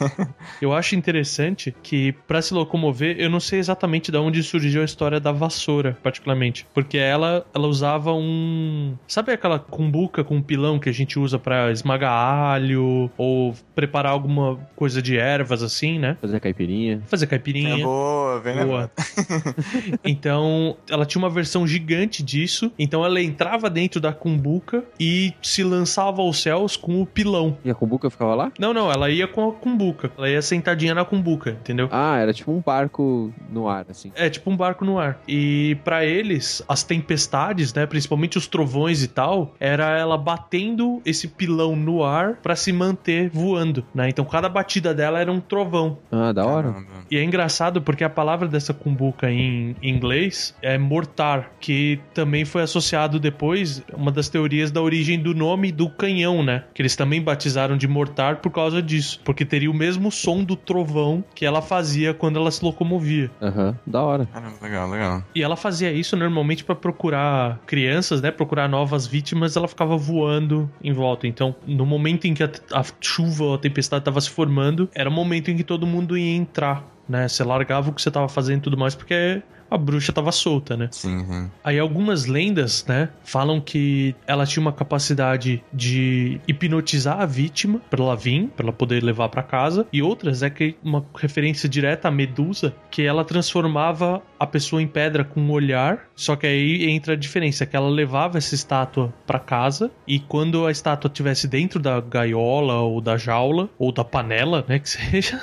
[0.60, 4.84] eu acho interessante que, para se locomover, eu não sei exatamente de onde surgiu a
[4.84, 6.66] história da vassoura, particularmente.
[6.74, 8.94] Porque ela, ela usava um.
[9.06, 14.57] Sabe aquela cumbuca com pilão que a gente usa para esmagar alho ou preparar alguma
[14.76, 16.16] coisa de ervas assim, né?
[16.20, 17.02] Fazer caipirinha.
[17.06, 17.80] Fazer caipirinha.
[17.80, 18.90] É boa, bem boa.
[20.04, 22.72] então, ela tinha uma versão gigante disso.
[22.78, 27.56] Então, ela entrava dentro da cumbuca e se lançava aos céus com o pilão.
[27.64, 28.52] E a cumbuca ficava lá?
[28.58, 30.10] Não, não, ela ia com a cumbuca.
[30.16, 31.88] Ela ia sentadinha na cumbuca, entendeu?
[31.90, 34.12] Ah, era tipo um barco no ar, assim.
[34.14, 35.20] É, tipo um barco no ar.
[35.26, 41.28] E para eles, as tempestades, né, principalmente os trovões e tal, era ela batendo esse
[41.28, 44.08] pilão no ar para se manter voando, né?
[44.08, 45.98] Então, cada batida dela era um trovão.
[46.10, 46.72] Ah, da hora.
[46.72, 46.88] Caramba.
[47.10, 52.62] E é engraçado porque a palavra dessa cumbuca em inglês é mortar, que também foi
[52.62, 56.64] associado depois, uma das teorias da origem do nome do canhão, né?
[56.74, 59.20] Que eles também batizaram de mortar por causa disso.
[59.24, 63.30] Porque teria o mesmo som do trovão que ela fazia quando ela se locomovia.
[63.40, 63.74] Aham, uhum.
[63.86, 64.26] da hora.
[64.26, 65.22] Caramba, legal, legal.
[65.34, 68.30] E ela fazia isso normalmente para procurar crianças, né?
[68.30, 71.26] Procurar novas vítimas, ela ficava voando em volta.
[71.26, 75.10] Então, no momento em que a, a chuva ou a tempestade estava se formando, era
[75.10, 77.26] o momento em que todo mundo ia entrar, né?
[77.26, 80.76] Você largava o que você estava fazendo e tudo mais, porque a bruxa estava solta,
[80.76, 80.88] né?
[80.92, 81.50] Sim, sim.
[81.62, 88.02] Aí algumas lendas, né, falam que ela tinha uma capacidade de hipnotizar a vítima para
[88.02, 92.08] ela vir, para ela poder levar para casa, e outras é que uma referência direta
[92.08, 96.90] à Medusa, que ela transformava a pessoa em pedra com um olhar, só que aí
[96.90, 101.46] entra a diferença, que ela levava essa estátua para casa e quando a estátua estivesse
[101.46, 105.40] dentro da gaiola ou da jaula ou da panela, né, que seja,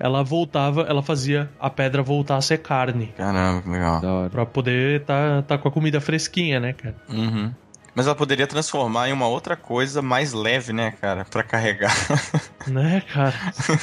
[0.00, 3.14] ela voltava, ela fazia a pedra voltar a ser carne.
[3.16, 4.00] Caramba legal.
[4.00, 4.30] Da hora.
[4.30, 6.96] Pra poder tá, tá com a comida fresquinha, né, cara?
[7.08, 7.54] Uhum.
[7.94, 11.24] Mas ela poderia transformar em uma outra coisa mais leve, né, cara?
[11.24, 11.94] Pra carregar.
[12.66, 13.34] Né, cara?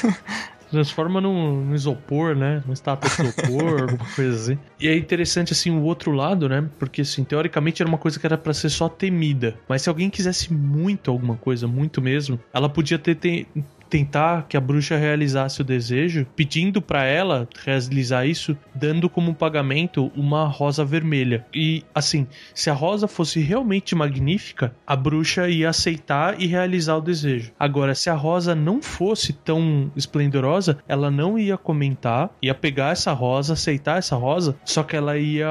[0.69, 2.61] Transforma num, num isopor, né?
[2.65, 4.59] Uma estátua de isopor, alguma coisa assim.
[4.79, 6.67] E é interessante, assim, o outro lado, né?
[6.79, 9.55] Porque, assim, teoricamente era uma coisa que era para ser só temida.
[9.67, 13.47] Mas se alguém quisesse muito alguma coisa, muito mesmo, ela podia ter, ter
[13.95, 20.11] tentar que a bruxa realizasse o desejo, pedindo para ela realizar isso, dando como pagamento
[20.13, 21.45] uma rosa vermelha.
[21.53, 27.01] E assim, se a rosa fosse realmente magnífica, a bruxa ia aceitar e realizar o
[27.01, 27.53] desejo.
[27.57, 33.13] Agora, se a rosa não fosse tão esplendorosa, ela não ia comentar, ia pegar essa
[33.13, 35.47] rosa, aceitar essa rosa, só que ela ia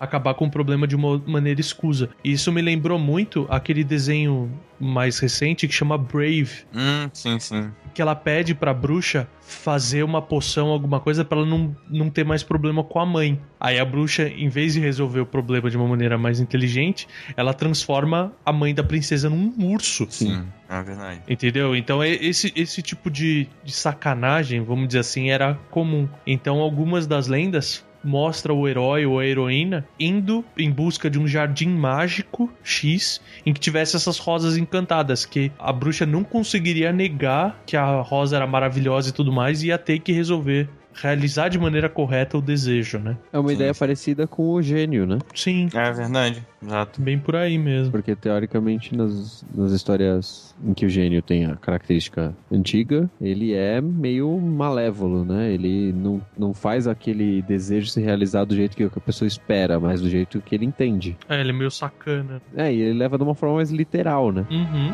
[0.00, 2.08] acabar com o problema de uma maneira escusa.
[2.24, 6.64] E isso me lembrou muito aquele desenho mais recente que chama Brave.
[6.74, 7.70] Hum, sim, sim.
[7.94, 12.24] Que ela pede pra bruxa fazer uma poção, alguma coisa, para ela não, não ter
[12.24, 13.40] mais problema com a mãe.
[13.60, 17.54] Aí a bruxa, em vez de resolver o problema de uma maneira mais inteligente, ela
[17.54, 20.06] transforma a mãe da princesa num urso.
[20.10, 21.22] Sim, é verdade.
[21.28, 21.76] Entendeu?
[21.76, 26.08] Então esse, esse tipo de, de sacanagem, vamos dizer assim, era comum.
[26.26, 31.26] Então algumas das lendas mostra o herói ou a heroína indo em busca de um
[31.26, 37.62] jardim mágico X em que tivesse essas rosas encantadas, que a bruxa não conseguiria negar
[37.66, 40.68] que a rosa era maravilhosa e tudo mais, e ia ter que resolver
[41.00, 43.16] realizar de maneira correta o desejo, né?
[43.32, 45.18] É uma Sim, ideia parecida com o gênio, né?
[45.34, 47.00] Sim, É verdade, exato.
[47.00, 47.92] bem por aí mesmo.
[47.92, 53.80] Porque teoricamente nas, nas histórias em que o gênio tem a característica antiga, ele é
[53.80, 55.52] meio malévolo, né?
[55.52, 60.00] Ele não, não faz aquele desejo se realizar do jeito que a pessoa espera, mas
[60.00, 61.16] do jeito que ele entende.
[61.28, 62.40] É, ele é meio sacana.
[62.56, 64.46] É, e ele leva de uma forma mais literal, né?
[64.50, 64.92] Uhum.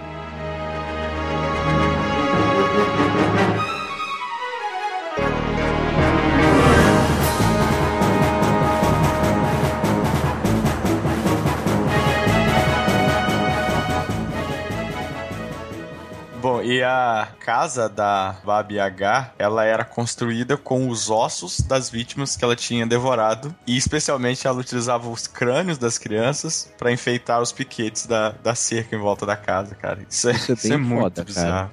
[16.72, 22.42] E a casa da Babi H, ela era construída com os ossos das vítimas que
[22.42, 23.54] ela tinha devorado.
[23.66, 28.96] E especialmente ela utilizava os crânios das crianças para enfeitar os piquetes da, da cerca
[28.96, 30.00] em volta da casa, cara.
[30.08, 31.70] Isso é, Isso é isso é muito foda, bizarro.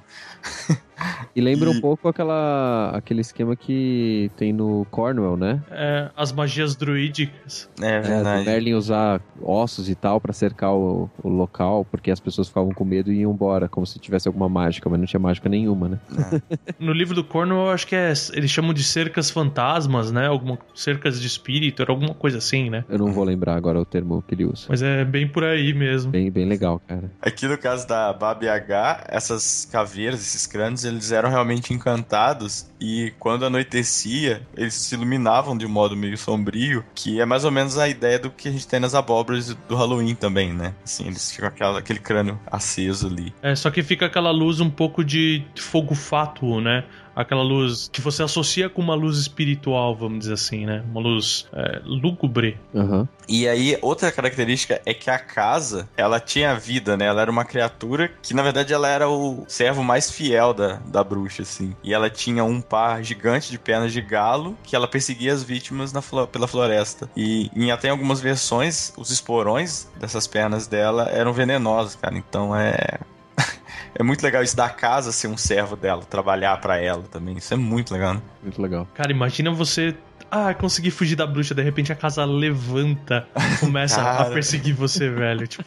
[1.36, 5.62] E lembra E- um pouco aquela, aquele esquema que tem no Cornwell, né?
[5.72, 7.70] É, as magias druídicas.
[7.82, 8.46] É É, verdade.
[8.46, 12.84] Merlin usar ossos e tal pra cercar o, o local, porque as pessoas ficavam com
[12.84, 16.00] medo e iam embora, como se tivesse alguma mágica, mas não tinha mágica nenhuma, né?
[16.80, 18.14] No livro do Cornwell, eu acho que é.
[18.34, 20.28] Eles chamam de cercas fantasmas, né?
[20.28, 22.86] Alguma, cercas de espírito, era alguma coisa assim, né?
[22.90, 24.66] Eu não vou lembrar agora o termo que ele usa.
[24.70, 26.12] Mas é bem por aí mesmo.
[26.12, 27.12] Bem, bem legal, cara.
[27.22, 33.14] Aqui no caso da Babi H, essas caveiras, esses crânios, eles eram realmente encantados e
[33.20, 37.78] quando anoitecia, eles se iluminavam de um modo meio sombrio, que é mais ou menos
[37.78, 40.74] a ideia do que a gente tem nas abóboras do Halloween também, né?
[40.84, 43.34] Assim, eles ficam aquela, aquele crânio aceso ali.
[43.42, 46.86] É, só que fica aquela luz um pouco de fogo fátuo, né?
[47.20, 50.84] Aquela luz que você associa com uma luz espiritual, vamos dizer assim, né?
[50.90, 52.58] Uma luz é, lúgubre.
[52.74, 53.08] Aham.
[53.28, 57.06] E aí, outra característica é que a casa, ela tinha vida, né?
[57.08, 61.04] Ela era uma criatura que, na verdade, ela era o servo mais fiel da, da
[61.04, 61.76] bruxa, assim.
[61.84, 65.92] E ela tinha um par gigante de pernas de galo que ela perseguia as vítimas
[65.92, 67.10] na flo- pela floresta.
[67.18, 72.18] E em até algumas versões, os esporões dessas pernas dela eram venenosos, cara.
[72.18, 73.00] Então é...
[73.96, 77.38] É muito legal isso da casa ser um servo dela, trabalhar pra ela também.
[77.38, 78.22] Isso é muito legal, né?
[78.42, 78.88] Muito legal.
[78.94, 79.96] Cara, imagina você.
[80.30, 85.10] Ah, consegui fugir da bruxa, de repente a casa levanta e começa a perseguir você,
[85.10, 85.48] velho.
[85.48, 85.66] Tipo.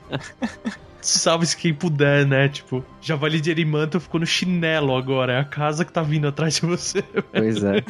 [1.00, 2.48] Salve-se quem puder, né?
[2.48, 5.32] Tipo, Javali de Erimanto ficou no chinelo agora.
[5.32, 7.02] É a casa que tá vindo atrás de você.
[7.32, 7.82] Pois é.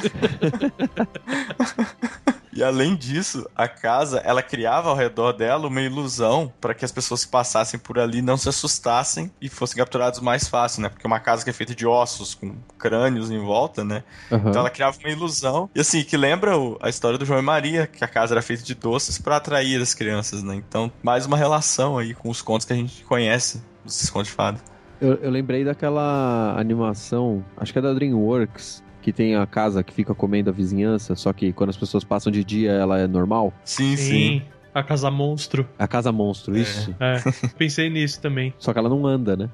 [2.63, 6.93] E além disso, a casa, ela criava ao redor dela uma ilusão para que as
[6.93, 10.89] pessoas que passassem por ali não se assustassem e fossem capturados mais fácil, né?
[10.89, 14.05] Porque uma casa que é feita de ossos, com crânios em volta, né?
[14.31, 14.51] Aham.
[14.51, 15.69] Então ela criava uma ilusão.
[15.75, 18.41] E assim, que lembra o- a história do João e Maria, que a casa era
[18.43, 20.55] feita de doces para atrair as crianças, né?
[20.55, 24.35] Então, mais uma relação aí com os contos que a gente conhece, dos contos de
[24.35, 24.61] fada.
[25.01, 29.93] Eu, eu lembrei daquela animação, acho que é da DreamWorks, que tem a casa que
[29.93, 33.53] fica comendo a vizinhança, só que quando as pessoas passam de dia ela é normal.
[33.65, 34.43] Sim, sim.
[34.75, 35.69] A casa monstro.
[35.79, 36.95] A casa monstro, isso.
[36.99, 37.17] É,
[37.59, 38.55] pensei nisso também.
[38.59, 39.51] Só que ela não anda, né?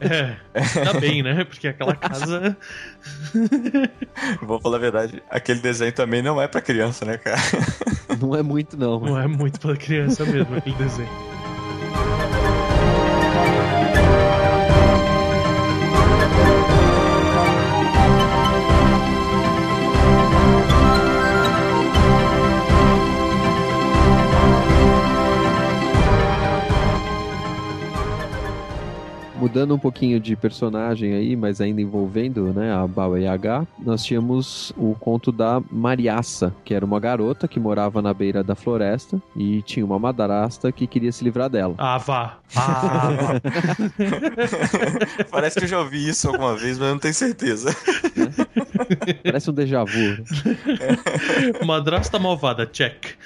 [0.00, 0.36] É,
[0.78, 1.42] ainda bem, né?
[1.44, 2.56] Porque aquela casa.
[4.40, 7.40] Vou falar a verdade, aquele desenho também não é para criança, né, cara?
[8.20, 9.00] Não é muito, não.
[9.00, 11.33] Não é muito pra criança mesmo, aquele desenho.
[29.44, 34.72] Mudando um pouquinho de personagem aí, mas ainda envolvendo né, a Baba Yaga, nós tínhamos
[34.74, 39.60] o conto da Mariaça, que era uma garota que morava na beira da floresta e
[39.60, 41.74] tinha uma madrasta que queria se livrar dela.
[41.76, 42.38] Ah, vá.
[42.56, 43.40] Ah, vá.
[45.30, 47.68] Parece que eu já ouvi isso alguma vez, mas eu não tenho certeza.
[49.22, 50.24] Parece um déjà vu.
[51.64, 53.16] Madrasta malvada, check.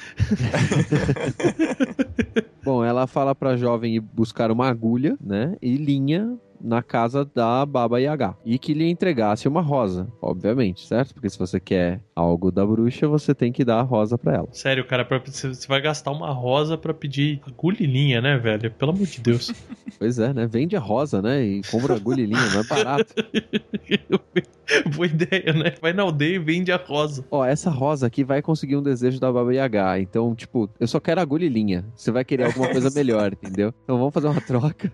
[2.64, 7.64] Bom, ela fala pra jovem ir buscar uma agulha, né, e linha na casa da
[7.64, 8.36] Baba Yaga.
[8.44, 11.14] E que lhe entregasse uma rosa, obviamente, certo?
[11.14, 14.48] Porque se você quer algo da bruxa, você tem que dar a rosa pra ela.
[14.52, 18.70] Sério, cara, você vai gastar uma rosa pra pedir agulha linha, né, velho?
[18.70, 19.52] Pelo amor de Deus.
[19.98, 20.46] Pois é, né?
[20.46, 21.42] Vende a rosa, né?
[21.42, 23.12] E compra agulha linha, não é barato.
[24.94, 25.74] Boa ideia, né?
[25.80, 27.24] Vai na aldeia e vende a rosa.
[27.30, 29.98] Ó, essa rosa aqui vai conseguir um desejo da Baba Yaga.
[29.98, 31.84] Então, tipo, eu só quero agulha linha.
[31.96, 33.74] Você vai querer alguma coisa melhor, entendeu?
[33.82, 34.92] Então vamos fazer uma troca.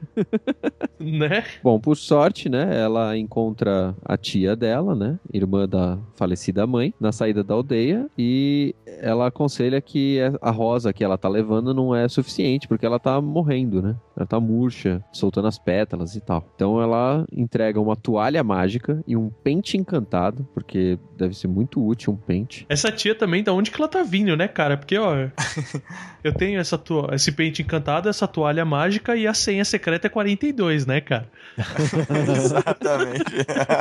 [0.98, 1.44] Né?
[1.62, 7.13] Bom, por sorte, né, ela encontra a tia dela, né, irmã da falecida mãe, na
[7.13, 12.09] saída da aldeia e ela aconselha que a rosa que ela tá levando não é
[12.09, 13.96] suficiente, porque ela tá morrendo, né?
[14.17, 16.48] Ela tá murcha, soltando as pétalas e tal.
[16.54, 22.12] Então ela entrega uma toalha mágica e um pente encantado, porque deve ser muito útil
[22.12, 22.65] um pente.
[22.69, 24.77] Essa tia também, da onde que ela tá vindo, né, cara?
[24.77, 25.15] Porque, ó,
[26.23, 27.08] eu tenho essa to...
[27.12, 31.29] esse pente encantado, essa toalha mágica e a senha secreta é 42, né, cara?
[32.37, 33.25] Exatamente.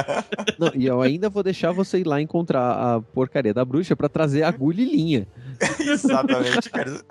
[0.58, 4.10] Não, e eu ainda vou deixar você ir lá encontrar a porcaria da bruxa pra
[4.10, 5.28] trazer agulha e linha.
[5.80, 7.02] Exatamente, cara.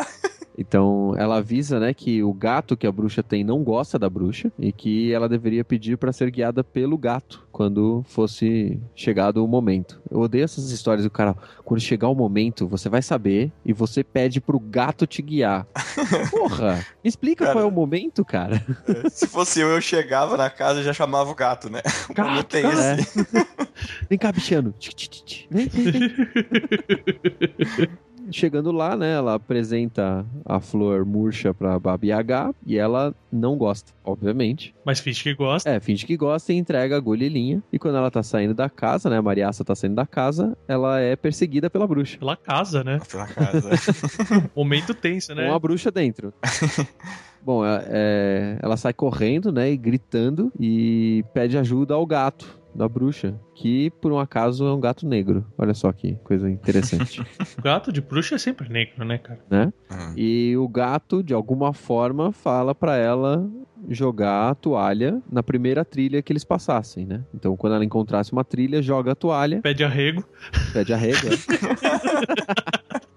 [0.57, 4.53] Então ela avisa, né, que o gato que a bruxa tem não gosta da bruxa
[4.59, 10.01] e que ela deveria pedir para ser guiada pelo gato quando fosse chegado o momento.
[10.11, 11.35] Eu odeio essas histórias do cara,
[11.65, 15.67] quando chegar o momento, você vai saber e você pede pro gato te guiar.
[16.31, 17.55] Porra, me explica Cara.
[17.57, 18.63] qual é o momento, cara.
[19.11, 21.81] Se fosse eu, eu chegava na casa e já chamava o gato, né?
[22.17, 22.95] Não tem É.
[23.01, 23.25] esse.
[24.09, 24.75] Vem cá, bichano.
[25.51, 26.11] Vem, vem, vem.
[28.31, 33.93] Chegando lá, né, ela apresenta a flor murcha pra Babi H e ela não gosta,
[34.05, 34.75] obviamente.
[34.85, 35.69] Mas finge que gosta.
[35.69, 37.63] É, finge que gosta e entrega a agulha e linha.
[37.73, 41.01] E quando ela tá saindo da casa, né, a Mariaça tá saindo da casa, ela
[41.01, 42.19] é perseguida pela bruxa.
[42.19, 42.99] Pela casa, né?
[43.11, 43.71] Pela casa.
[44.55, 45.47] Momento tenso, né?
[45.49, 46.33] Com a bruxa dentro.
[47.45, 52.89] Bom, é- é, ela sai correndo, né, e gritando e pede ajuda ao gato da
[52.89, 55.45] bruxa, que por um acaso é um gato negro.
[55.59, 57.21] Olha só que coisa interessante,
[57.59, 59.41] O gato de bruxa é sempre negro, né, cara?
[59.51, 59.73] né?
[59.91, 60.15] Hum.
[60.17, 63.49] E o gato, de alguma forma, fala pra ela
[63.89, 67.25] jogar a toalha na primeira trilha que eles passassem, né?
[67.35, 70.25] Então, quando ela encontrasse uma trilha, joga a toalha, Pede arrego.
[70.73, 71.27] pede arrego.
[71.29, 71.37] né?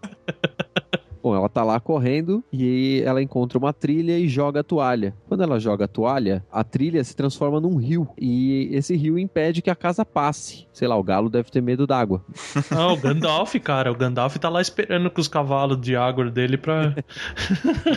[1.26, 5.16] Bom, ela tá lá correndo e ela encontra uma trilha e joga a toalha.
[5.28, 9.64] Quando ela joga a toalha, a trilha se transforma num rio e esse rio impede
[9.64, 10.68] que a casa passe.
[10.72, 12.24] Sei lá, o galo deve ter medo d'água.
[12.70, 13.92] Ah, o Gandalf, cara.
[13.92, 16.94] O Gandalf tá lá esperando com os cavalos de água dele pra.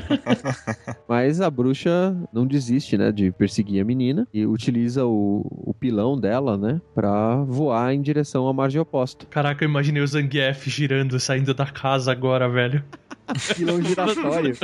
[1.08, 6.18] Mas a bruxa não desiste, né, de perseguir a menina e utiliza o, o pilão
[6.18, 9.26] dela, né, pra voar em direção à margem oposta.
[9.26, 12.82] Caraca, eu imaginei o Zangief girando, saindo da casa agora, velho.
[13.56, 14.56] Pilão giratório.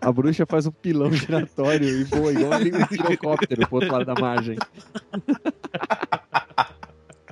[0.00, 4.14] A bruxa faz um pilão giratório e voa igual um pirocóptero pro outro lado da
[4.14, 4.56] margem.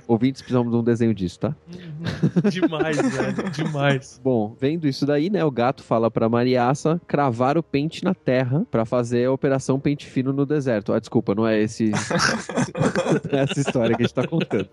[0.09, 1.55] Ouvintes, precisamos de um desenho disso, tá?
[2.49, 3.51] Demais, velho.
[3.51, 4.19] Demais.
[4.23, 8.65] Bom, vendo isso daí, né, o gato fala pra Mariaça cravar o pente na terra
[8.71, 10.93] pra fazer a operação pente fino no deserto.
[10.93, 11.91] Ah, desculpa, não é esse
[13.31, 14.67] é essa história que a gente tá contando.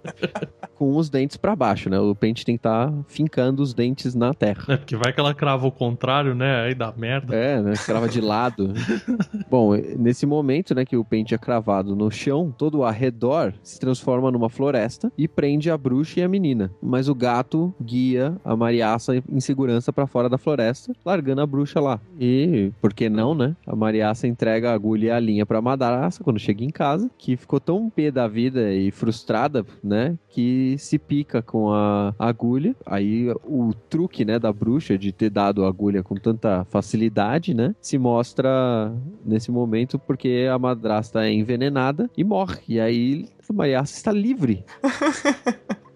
[0.74, 2.01] Com os dentes pra baixo, né?
[2.01, 4.64] O pente tem que estar fincando os dentes na terra.
[4.68, 6.62] É porque vai que ela crava o contrário, né?
[6.62, 7.37] Aí dá merda.
[7.37, 7.74] É, né?
[7.84, 8.72] Crava de lado.
[9.51, 13.78] Bom, nesse momento, né, que o pente é cravado no chão, todo o arredor se
[13.78, 16.70] transforma numa floresta e prende a bruxa e a menina.
[16.83, 21.81] Mas o gato guia a Mariaça em segurança pra fora da floresta, largando a bruxa
[21.81, 22.01] lá.
[22.20, 23.57] E, por que não, né?
[23.66, 27.37] A Mariaça entrega a agulha e a linha pra madraça quando chega em casa, que
[27.37, 32.74] ficou tão pé da vida e frustrada, né, que se pica com a agulha.
[32.85, 37.74] Aí o truque, né, da bruxa de ter dado a agulha com tanta facilidade, né,
[37.81, 38.93] se mostra
[39.24, 42.61] nesse momento porque a madrasta é envenenada e morre.
[42.68, 44.64] E aí a Mariaça está livre.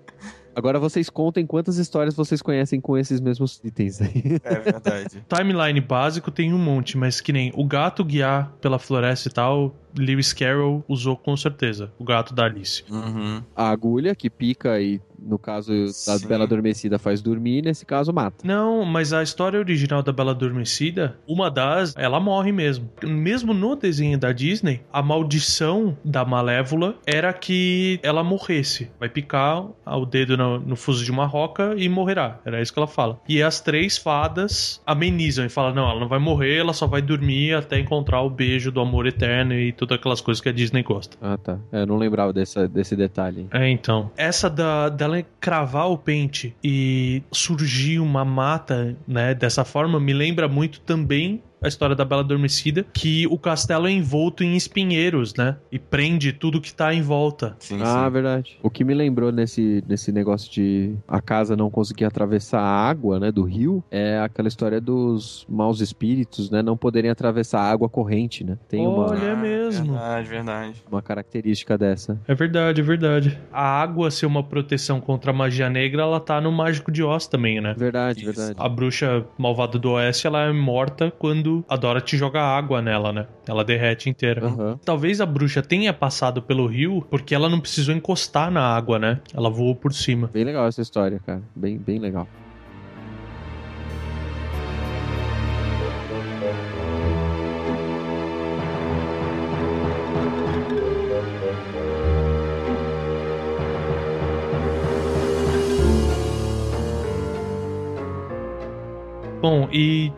[0.55, 4.39] Agora vocês contem quantas histórias vocês conhecem com esses mesmos itens aí.
[4.43, 5.25] É verdade.
[5.29, 9.75] Timeline básico tem um monte, mas que nem o gato guiar pela floresta e tal,
[9.97, 11.93] Lewis Carroll usou com certeza.
[11.99, 12.85] O gato da Alice.
[12.91, 13.43] Uhum.
[13.55, 16.29] A agulha que pica e, no caso da Sim.
[16.29, 18.47] Bela Adormecida, faz dormir, nesse caso mata.
[18.47, 22.91] Não, mas a história original da Bela Adormecida, uma das, ela morre mesmo.
[23.03, 28.91] Mesmo no desenho da Disney, a maldição da Malévola era que ela morresse.
[28.99, 32.41] Vai picar o dedo no, no fuso de uma roca e morrerá.
[32.45, 33.21] Era isso que ela fala.
[33.29, 37.03] E as três fadas amenizam e falam: não, ela não vai morrer, ela só vai
[37.03, 40.83] dormir até encontrar o beijo do amor eterno e todas aquelas coisas que a Disney
[40.83, 41.17] gosta.
[41.23, 41.59] Ah, tá.
[41.73, 43.47] É, Eu não lembrava dessa, desse detalhe.
[43.51, 44.11] É, então.
[44.17, 50.49] Essa da, dela cravar o pente e surgir uma mata, né, dessa forma, me lembra
[50.49, 55.57] muito também a história da Bela Adormecida, que o castelo é envolto em espinheiros, né?
[55.71, 57.57] E prende tudo que tá em volta.
[57.59, 58.13] Sim, Ah, sim.
[58.13, 58.59] verdade.
[58.63, 63.19] O que me lembrou nesse, nesse negócio de a casa não conseguir atravessar a água,
[63.21, 67.89] né, do rio, é aquela história dos maus espíritos, né, não poderem atravessar a água
[67.89, 68.57] corrente, né?
[68.69, 69.93] Tem uma, Olha, é mesmo.
[69.93, 70.75] Verdade, verdade.
[70.91, 72.19] uma característica dessa.
[72.27, 73.39] É verdade, é verdade.
[73.53, 77.27] A água ser uma proteção contra a magia negra, ela tá no Mágico de Oz
[77.27, 77.75] também, né?
[77.77, 78.33] Verdade, Isso.
[78.33, 78.55] verdade.
[78.59, 83.13] A bruxa malvada do oeste, ela é morta quando quando a Dorothy joga água nela,
[83.13, 83.27] né?
[83.47, 84.47] Ela derrete inteira.
[84.47, 84.79] Aham.
[84.85, 89.21] Talvez a bruxa tenha passado pelo rio porque ela não precisou encostar na água, né?
[89.35, 90.31] Ela voou por cima.
[90.33, 91.43] Bem legal essa história, cara.
[91.55, 92.27] Bem, bem legal.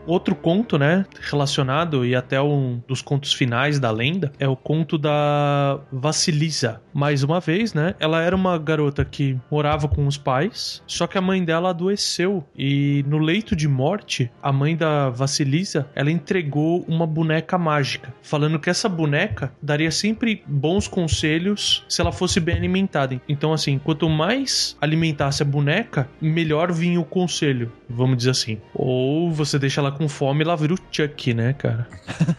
[0.05, 4.97] Outro conto, né, relacionado e até um dos contos finais da lenda é o conto
[4.97, 6.81] da Vassilisa.
[6.93, 11.17] Mais uma vez, né, ela era uma garota que morava com os pais, só que
[11.17, 16.83] a mãe dela adoeceu e no leito de morte, a mãe da Vassilisa, ela entregou
[16.87, 22.55] uma boneca mágica, falando que essa boneca daria sempre bons conselhos se ela fosse bem
[22.55, 23.19] alimentada.
[23.27, 28.59] Então, assim, quanto mais alimentasse a boneca, melhor vinha o conselho, vamos dizer assim.
[28.73, 31.87] Ou você deixa ela com fome e ela vira o Chuck, né, cara?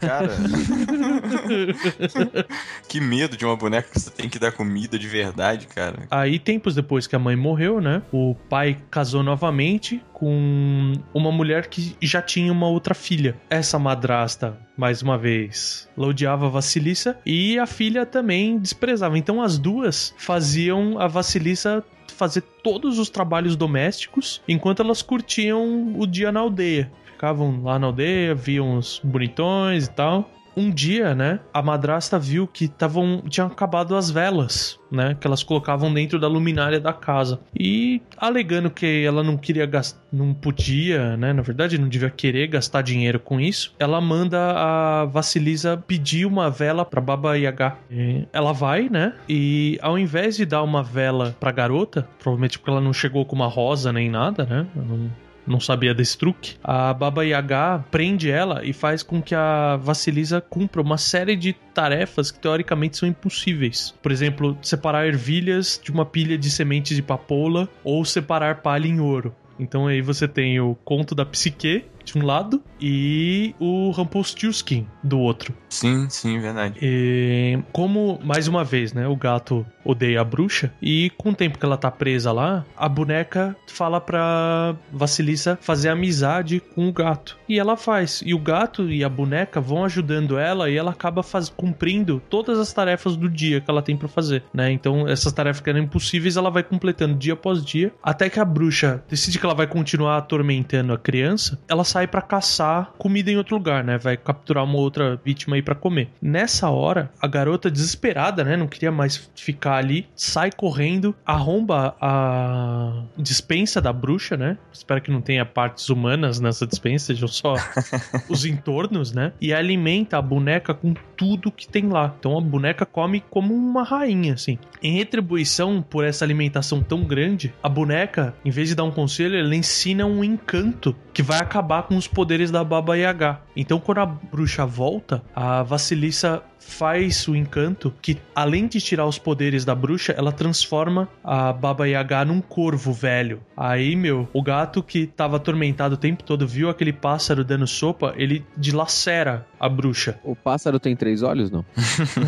[0.00, 0.28] Cara.
[2.88, 6.06] que medo de uma boneca que você tem que dar comida de verdade, cara.
[6.10, 8.02] Aí, tempos depois que a mãe morreu, né?
[8.12, 13.36] O pai casou novamente com uma mulher que já tinha uma outra filha.
[13.48, 19.18] Essa madrasta, mais uma vez, ela odiava a Vassilissa e a filha também desprezava.
[19.18, 21.84] Então, as duas faziam a Vassilissa
[22.14, 26.90] fazer todos os trabalhos domésticos enquanto elas curtiam o dia na aldeia.
[27.24, 30.30] Ficavam lá na aldeia, viam os bonitões e tal.
[30.54, 35.42] Um dia, né, a madrasta viu que tavam, tinham acabado as velas, né, que elas
[35.42, 37.40] colocavam dentro da luminária da casa.
[37.58, 42.46] E alegando que ela não queria gastar, não podia, né, na verdade não devia querer
[42.46, 47.76] gastar dinheiro com isso, ela manda a Vassilisa pedir uma vela pra Baba Yaga.
[47.90, 52.70] E ela vai, né, e ao invés de dar uma vela pra garota, provavelmente porque
[52.70, 56.92] ela não chegou com uma rosa nem nada, né, não não sabia desse truque, a
[56.92, 62.30] Baba Yaga prende ela e faz com que a Vassilisa cumpra uma série de tarefas
[62.30, 63.94] que teoricamente são impossíveis.
[64.02, 69.00] Por exemplo, separar ervilhas de uma pilha de sementes de papoula ou separar palha em
[69.00, 69.34] ouro.
[69.58, 75.18] Então aí você tem o conto da psique de um lado e o Rumpelstiltskin do
[75.18, 75.54] outro.
[75.70, 76.78] Sim, sim, verdade.
[76.82, 81.58] E como, mais uma vez, né, o gato odeia a bruxa e com o tempo
[81.58, 87.38] que ela tá presa lá, a boneca fala pra Vassilissa fazer amizade com o gato.
[87.48, 88.22] E ela faz.
[88.24, 91.48] E o gato e a boneca vão ajudando ela e ela acaba faz...
[91.48, 94.70] cumprindo todas as tarefas do dia que ela tem pra fazer, né?
[94.70, 98.44] Então, essas tarefas que eram impossíveis, ela vai completando dia após dia, até que a
[98.44, 103.36] bruxa decide que ela vai continuar atormentando a criança, ela sai pra caçar comida em
[103.36, 103.98] outro lugar, né?
[103.98, 106.08] Vai capturar uma outra vítima aí pra comer.
[106.20, 113.02] Nessa hora, a garota desesperada, né, não queria mais ficar ali, sai correndo, arromba a
[113.16, 114.58] dispensa da bruxa, né?
[114.72, 117.54] Espero que não tenha partes humanas nessa dispensa, sejam só
[118.28, 119.32] os entornos, né?
[119.40, 122.14] E alimenta a boneca com tudo que tem lá.
[122.18, 124.58] Então a boneca come como uma rainha, assim.
[124.82, 129.36] Em retribuição por essa alimentação tão grande, a boneca, em vez de dar um conselho,
[129.36, 133.40] ela ensina um encanto que vai acabar com os poderes da Baba Yaga.
[133.56, 139.18] Então quando a bruxa volta, a Vassilissa faz o encanto que, além de tirar os
[139.18, 143.40] poderes da bruxa, ela transforma a Baba Yaga num corvo velho.
[143.56, 148.14] Aí, meu, o gato que tava atormentado o tempo todo viu aquele pássaro dando sopa,
[148.16, 150.18] ele dilacera a bruxa.
[150.24, 151.64] O pássaro tem três olhos, não?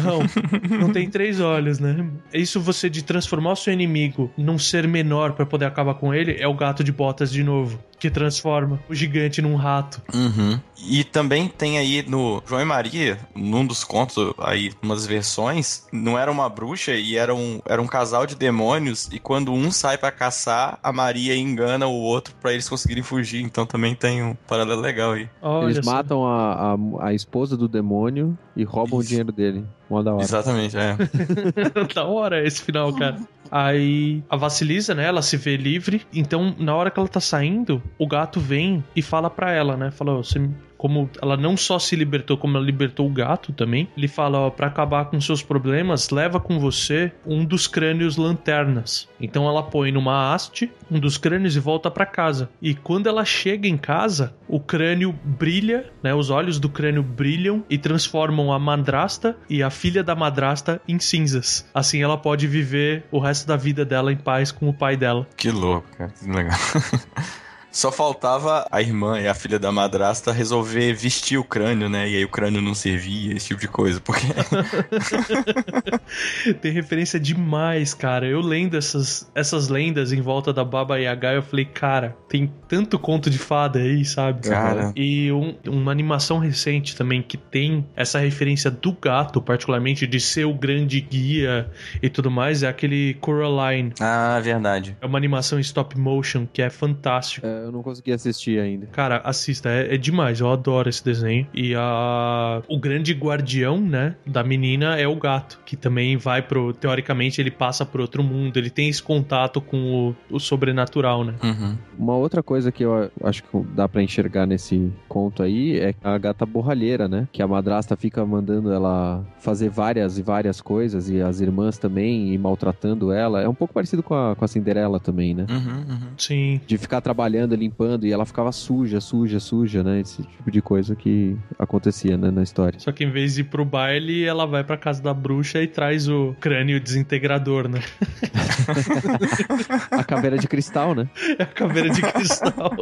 [0.07, 2.07] Não, não tem três olhos, né?
[2.33, 6.37] Isso você de transformar o seu inimigo num ser menor pra poder acabar com ele
[6.39, 10.03] é o gato de botas de novo, que transforma o gigante num rato.
[10.15, 10.61] Uhum.
[10.89, 16.19] E também tem aí no João e Maria, num dos contos, aí, umas versões, não
[16.19, 19.99] era uma bruxa e era um, era um casal de demônios, e quando um sai
[19.99, 23.43] pra caçar, a Maria engana o outro pra eles conseguirem fugir.
[23.43, 25.29] Então também tem um paralelo legal aí.
[25.43, 29.09] Olha Eles matam a, a, a esposa do demônio e roubam o Isso.
[29.09, 29.65] dinheiro dele.
[29.89, 30.23] Mó da hora.
[30.23, 30.97] Exatamente, é.
[31.95, 33.19] da hora esse final, cara.
[33.51, 36.03] Aí a Vassilisa, né, ela se vê livre.
[36.13, 39.91] Então, na hora que ela tá saindo, o gato vem e fala pra ela, né?
[39.91, 43.89] Fala, você me- como ela não só se libertou, como ela libertou o gato também.
[43.97, 49.09] Ele fala, ó, pra acabar com seus problemas, leva com você um dos crânios lanternas.
[49.21, 52.49] Então ela põe numa haste um dos crânios e volta pra casa.
[52.61, 56.15] E quando ela chega em casa, o crânio brilha, né?
[56.15, 60.99] Os olhos do crânio brilham e transformam a madrasta e a filha da madrasta em
[60.99, 61.69] cinzas.
[61.75, 65.27] Assim ela pode viver o resto da vida dela em paz com o pai dela.
[65.37, 66.11] Que louco, cara.
[66.11, 66.57] Que legal.
[67.77, 72.09] Só faltava a irmã e a filha da madrasta resolver vestir o crânio, né?
[72.09, 74.01] E aí o crânio não servia, esse tipo de coisa.
[74.01, 74.27] Porque.
[76.63, 78.27] Tem referência demais, cara.
[78.27, 82.99] Eu lendo essas, essas lendas em volta da Baba Yaga, eu falei, cara, tem tanto
[82.99, 84.49] conto de fada aí, sabe?
[84.49, 84.91] Cara.
[84.97, 90.47] E um- uma animação recente também que tem essa referência do gato, particularmente, de ser
[90.47, 91.71] o grande guia
[92.03, 93.93] e tudo mais, é aquele Coraline.
[94.01, 94.97] Ah, verdade.
[95.01, 97.47] É uma animação em stop motion que é fantástico.
[97.47, 98.87] É, eu não consegui assistir ainda.
[98.87, 101.47] Cara, assista, é, é demais, eu adoro esse desenho.
[101.53, 106.73] E a o grande guardião, né, da menina é o gato, que também vai pro,
[106.73, 111.35] teoricamente ele passa pro outro mundo, ele tem esse contato com o, o sobrenatural, né?
[111.43, 111.77] Uhum.
[111.99, 116.17] Uma outra coisa que eu acho que dá pra enxergar nesse conto aí é a
[116.19, 117.29] gata borralheira, né?
[117.33, 122.33] Que a madrasta fica mandando ela fazer várias e várias coisas e as irmãs também
[122.33, 123.43] e maltratando ela.
[123.43, 125.47] É um pouco parecido com a, com a Cinderela também, né?
[125.49, 126.09] Uhum, uhum.
[126.19, 126.61] Sim.
[126.67, 130.01] De ficar trabalhando, limpando e ela ficava suja, suja, suja, né?
[130.01, 132.79] Esse tipo de coisa que acontecia né, na história.
[132.79, 135.67] Só que em vez de ir pro baile, ela vai pra casa da bruxa e
[135.67, 137.81] traz o crânio desintegrador, né?
[139.91, 141.09] A caveira de cristal, né?
[141.39, 142.73] É a caveira de cristal.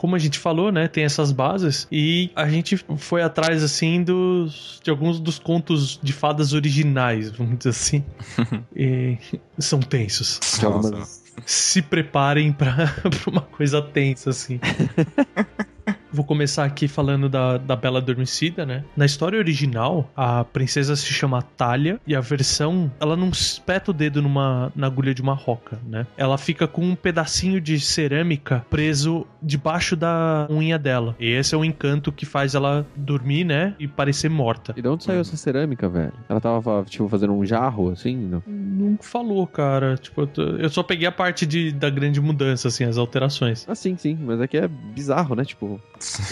[0.00, 4.80] como a gente falou, né, tem essas bases e a gente foi atrás assim dos
[4.82, 8.04] de alguns dos contos de fadas originais, vamos dizer assim.
[8.74, 9.18] e
[9.58, 10.40] são tensos.
[10.64, 12.92] Algumas- Se preparem pra
[13.26, 14.60] uma coisa tensa assim.
[16.12, 18.84] Vou começar aqui falando da, da Bela Adormecida, né?
[18.96, 23.94] Na história original, a princesa se chama Talia e a versão, ela não espeta o
[23.94, 26.06] dedo numa, na agulha de uma roca, né?
[26.16, 31.14] Ela fica com um pedacinho de cerâmica preso debaixo da unha dela.
[31.18, 33.74] E esse é o encanto que faz ela dormir, né?
[33.78, 34.74] E parecer morta.
[34.76, 36.12] E de onde saiu essa cerâmica, velho?
[36.28, 38.16] Ela tava, tipo, fazendo um jarro, assim?
[38.16, 38.42] Não.
[38.46, 39.96] Não falou, cara.
[39.96, 43.64] Tipo, eu, tô- eu só peguei a parte de, da grande mudança, assim, as alterações.
[43.68, 44.18] Ah, sim, sim.
[44.20, 45.44] Mas é que é bizarro, né?
[45.44, 45.80] Tipo,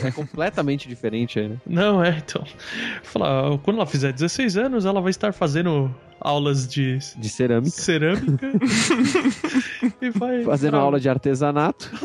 [0.05, 1.57] é completamente diferente aí, né?
[1.67, 2.45] Não, é, então.
[3.03, 7.71] Falar, quando ela fizer 16 anos, ela vai estar fazendo aulas de De cerâmica.
[7.71, 8.47] cerâmica
[10.03, 10.43] e vai.
[10.45, 11.91] Fazendo pra- aula de artesanato.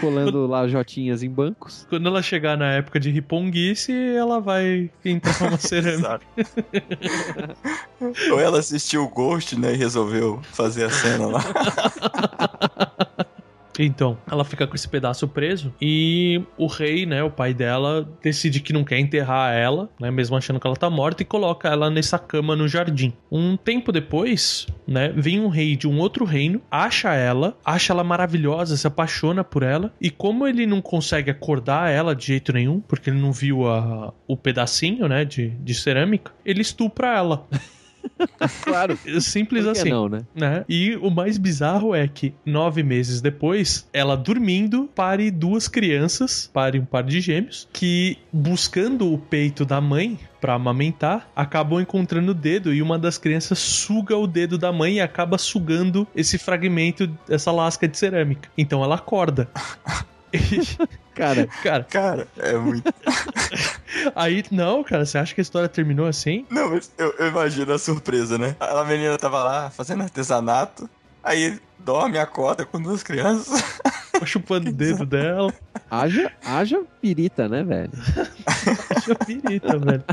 [0.00, 1.86] Colando lá jotinhas em bancos.
[1.88, 6.20] Quando ela chegar na época de riponguice, ela vai entrar numa cerâmica.
[8.32, 11.40] Ou ela assistiu o Ghost, né, e resolveu fazer a cena lá.
[13.78, 18.60] Então, ela fica com esse pedaço preso e o rei, né, o pai dela, decide
[18.60, 21.90] que não quer enterrar ela, né, mesmo achando que ela tá morta e coloca ela
[21.90, 23.12] nessa cama no jardim.
[23.30, 28.04] Um tempo depois, né, vem um rei de um outro reino, acha ela, acha ela
[28.04, 32.80] maravilhosa, se apaixona por ela e como ele não consegue acordar ela de jeito nenhum,
[32.80, 37.46] porque ele não viu a, o pedacinho, né, de, de cerâmica, ele estupra ela.
[38.62, 38.98] Claro.
[39.20, 40.22] Simples Por que assim não, né?
[40.34, 40.64] né?
[40.68, 46.78] E o mais bizarro é que nove meses depois, ela dormindo, pare duas crianças, pare
[46.78, 52.34] um par de gêmeos, que buscando o peito da mãe pra amamentar, acabam encontrando o
[52.34, 57.08] dedo e uma das crianças suga o dedo da mãe e acaba sugando esse fragmento,
[57.28, 58.48] essa lasca de cerâmica.
[58.58, 59.48] Então ela acorda.
[61.14, 62.82] Cara, cara, Cara, é muito.
[64.16, 66.46] aí não, cara, você acha que a história terminou assim?
[66.48, 68.56] Não, mas eu, eu imagino a surpresa, né?
[68.58, 70.88] A menina tava lá fazendo artesanato,
[71.22, 73.62] aí dorme, acorda com duas crianças.
[74.24, 75.52] Chupando o dedo dela.
[75.90, 77.90] haja, haja pirita, né, velho?
[78.96, 80.04] Acho pirita, velho.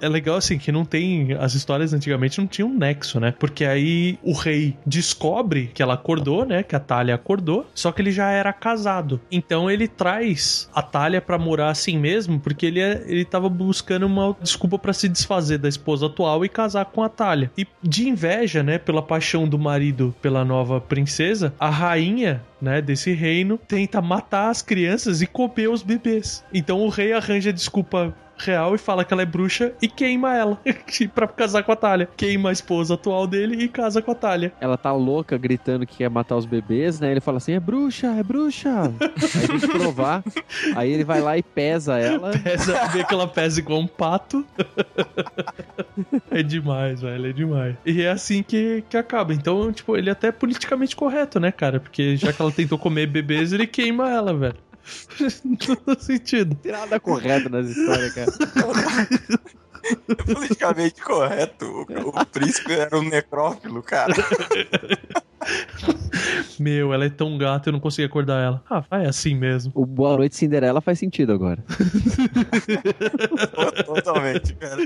[0.00, 1.32] É legal assim que não tem.
[1.34, 3.34] As histórias antigamente não tinham nexo, né?
[3.38, 6.62] Porque aí o rei descobre que ela acordou, né?
[6.62, 9.20] Que a Talia acordou, só que ele já era casado.
[9.30, 14.06] Então ele traz a Talia pra morar assim mesmo, porque ele, é- ele tava buscando
[14.06, 17.50] uma desculpa pra se desfazer da esposa atual e casar com a Talia.
[17.56, 18.78] E de inveja, né?
[18.78, 24.62] Pela paixão do marido pela nova princesa, a rainha né, desse reino, tenta matar as
[24.62, 26.42] crianças e comer os bebês.
[26.52, 30.58] Então o rei arranja desculpa real e fala que ela é bruxa e queima ela
[31.14, 32.08] pra casar com a Talia.
[32.16, 34.52] Queima a esposa atual dele e casa com a Talia.
[34.60, 37.10] Ela tá louca gritando que quer matar os bebês, né?
[37.10, 38.92] Ele fala assim: é bruxa, é bruxa.
[39.36, 40.22] Aí tem que provar.
[40.74, 42.30] Aí ele vai lá e pesa ela.
[42.38, 44.44] Pesa, vê que ela pesa igual um pato.
[46.30, 47.76] é demais, velho, é demais.
[47.84, 49.32] E é assim que, que acaba.
[49.32, 51.80] Então, tipo, ele é até politicamente correto, né, cara?
[51.80, 54.56] Porque já que ela tentou comer bebês, ele queima ela, velho.
[55.44, 56.54] Não faz sentido.
[56.56, 58.32] Tem nada correto nessa história, cara.
[60.08, 61.64] É politicamente correto.
[61.64, 64.14] O, o príncipe era um necrófilo, cara.
[66.58, 68.62] Meu, ela é tão gata, eu não consegui acordar ela.
[68.68, 69.70] Ah, vai assim mesmo.
[69.74, 71.62] O Boa Noite Cinderela faz sentido agora.
[73.84, 74.82] Totalmente, cara.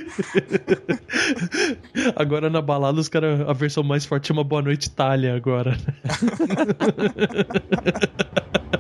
[2.17, 5.77] Agora na balada, os caras, a versão mais forte chama Boa Noite Itália agora.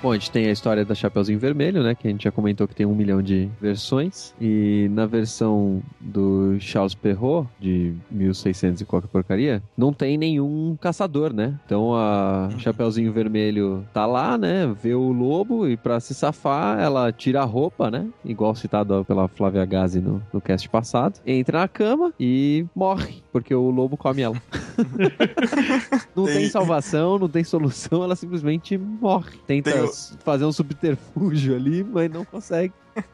[0.00, 1.92] Bom, a gente tem a história da Chapeuzinho Vermelho, né?
[1.92, 4.32] Que a gente já comentou que tem um milhão de versões.
[4.40, 11.32] E na versão do Charles Perrault, de 1600 e qualquer porcaria, não tem nenhum caçador,
[11.32, 11.58] né?
[11.66, 14.72] Então a Chapeuzinho Vermelho tá lá, né?
[14.80, 18.06] Vê o lobo e pra se safar, ela tira a roupa, né?
[18.24, 21.20] Igual citado pela Flávia Gazi no, no cast passado.
[21.26, 24.40] Entra na cama e morre, porque o lobo come ela.
[26.14, 26.48] não tem...
[26.48, 29.32] Salvação, não tem solução, ela simplesmente morre.
[29.44, 29.87] Tenta Tem
[30.24, 32.72] fazer um subterfúgio ali, mas não consegue.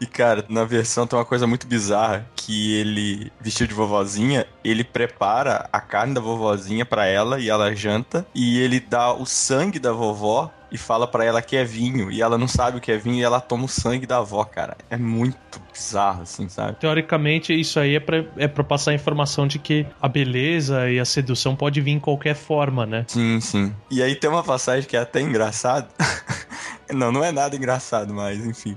[0.00, 4.82] E, cara, na versão tem uma coisa muito bizarra, que ele, vestido de vovozinha, ele
[4.82, 9.78] prepara a carne da vovozinha pra ela e ela janta, e ele dá o sangue
[9.78, 12.90] da vovó e fala pra ela que é vinho, e ela não sabe o que
[12.90, 14.76] é vinho e ela toma o sangue da avó, cara.
[14.90, 16.76] É muito bizarro, assim, sabe?
[16.80, 20.98] Teoricamente, isso aí é pra, é pra passar a informação de que a beleza e
[20.98, 23.04] a sedução pode vir em qualquer forma, né?
[23.06, 23.72] Sim, sim.
[23.88, 25.86] E aí tem uma passagem que é até engraçado.
[26.92, 28.76] não, não é nada engraçado, mas enfim.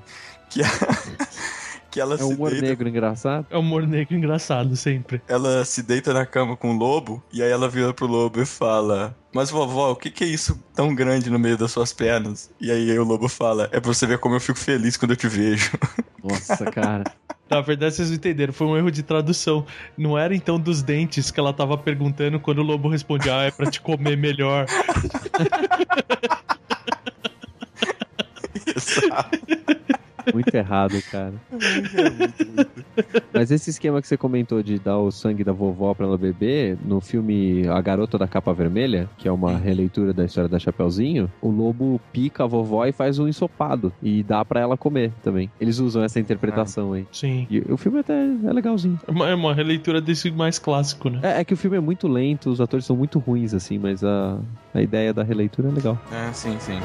[0.51, 0.61] Que,
[1.89, 3.45] que ela É um se humor deita negro engraçado.
[3.49, 5.21] É um humor negro engraçado sempre.
[5.27, 8.45] ela se deita na cama com o lobo, e aí ela vira pro lobo e
[8.45, 12.49] fala: Mas vovó, o que, que é isso tão grande no meio das suas pernas?
[12.59, 15.17] E aí o lobo fala: É pra você ver como eu fico feliz quando eu
[15.17, 15.71] te vejo.
[16.23, 17.03] Nossa, cara.
[17.49, 19.65] Na verdade, vocês não entenderam, foi um erro de tradução.
[19.97, 23.51] Não era então dos dentes que ela tava perguntando quando o lobo responde, ah, é
[23.51, 24.65] pra te comer melhor.
[28.75, 29.39] Exato.
[30.33, 31.33] Muito errado, cara.
[33.33, 36.77] Mas esse esquema que você comentou de dar o sangue da vovó pra ela beber,
[36.83, 41.31] no filme A Garota da Capa Vermelha, que é uma releitura da história da Chapeuzinho,
[41.41, 43.91] o lobo pica a vovó e faz um ensopado.
[44.01, 45.51] E dá pra ela comer também.
[45.59, 47.05] Eles usam essa interpretação aí.
[47.11, 47.47] Sim.
[47.49, 48.99] E o filme até é legalzinho.
[49.07, 51.19] É uma, é uma releitura desse mais clássico, né?
[51.23, 54.03] É, é que o filme é muito lento, os atores são muito ruins, assim, mas
[54.03, 54.39] a,
[54.73, 55.99] a ideia da releitura é legal.
[56.11, 56.79] É, sim, sim.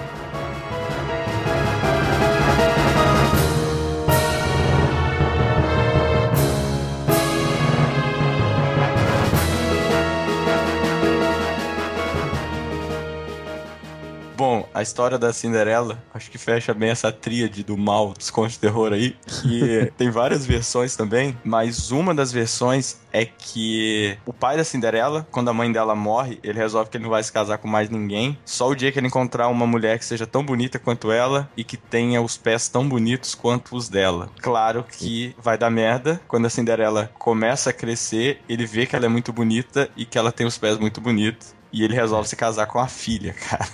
[14.42, 18.54] Bom, a história da Cinderela, acho que fecha bem essa tríade do mal dos contos
[18.54, 24.32] de terror aí, que tem várias versões também, mas uma das versões é que o
[24.32, 27.30] pai da Cinderela, quando a mãe dela morre, ele resolve que ele não vai se
[27.30, 30.44] casar com mais ninguém, só o dia que ele encontrar uma mulher que seja tão
[30.44, 34.28] bonita quanto ela e que tenha os pés tão bonitos quanto os dela.
[34.40, 39.06] Claro que vai dar merda quando a Cinderela começa a crescer, ele vê que ela
[39.06, 41.61] é muito bonita e que ela tem os pés muito bonitos.
[41.72, 43.66] E ele resolve se casar com a filha, cara.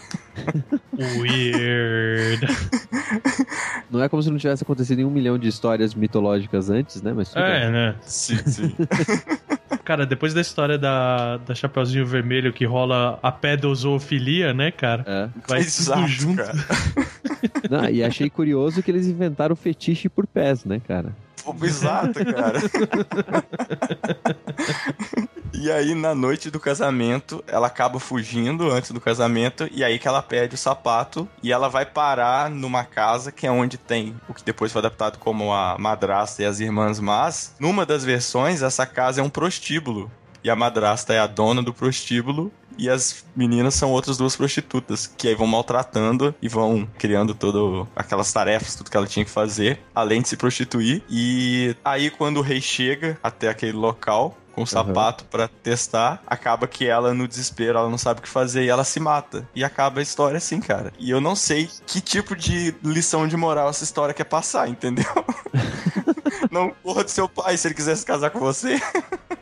[0.97, 2.47] Weird.
[3.91, 7.13] Não é como se não tivesse acontecido em um milhão de histórias mitológicas antes, né?
[7.15, 7.51] Mas tudo bem.
[7.51, 7.95] É, né?
[8.03, 8.77] Sim, sim.
[9.85, 15.03] Cara, depois da história da, da Chapeuzinho Vermelho que rola a pedozoofilia, né, cara?
[15.07, 15.29] É.
[15.49, 16.37] Vai Exato, tudo junto.
[16.37, 16.53] cara.
[17.71, 21.15] Não, e achei curioso que eles inventaram o fetiche por pés, né, cara?
[21.63, 22.59] Exato, cara.
[25.55, 30.07] e aí, na noite do casamento, ela acaba fugindo antes do casamento, e aí que
[30.07, 34.35] ela perde o sapato, e ela vai parar numa casa que é onde tem o
[34.35, 38.85] que depois foi adaptado como a madrasta e as irmãs mas Numa das versões, essa
[38.85, 40.11] casa é um prostíbulo.
[40.43, 45.07] E a madrasta é a dona do prostíbulo e as meninas são outras duas prostitutas,
[45.07, 49.31] que aí vão maltratando e vão criando todas aquelas tarefas, tudo que ela tinha que
[49.31, 51.03] fazer, além de se prostituir.
[51.11, 56.67] E aí, quando o rei chega até aquele local, com o sapato pra testar, acaba
[56.67, 59.49] que ela, no desespero, ela não sabe o que fazer e ela se mata.
[59.55, 60.93] E acaba a história assim, cara.
[60.99, 65.07] E eu não sei que tipo de lição de moral essa história quer passar, entendeu?
[66.51, 68.81] não porra do seu pai se ele quisesse casar com você.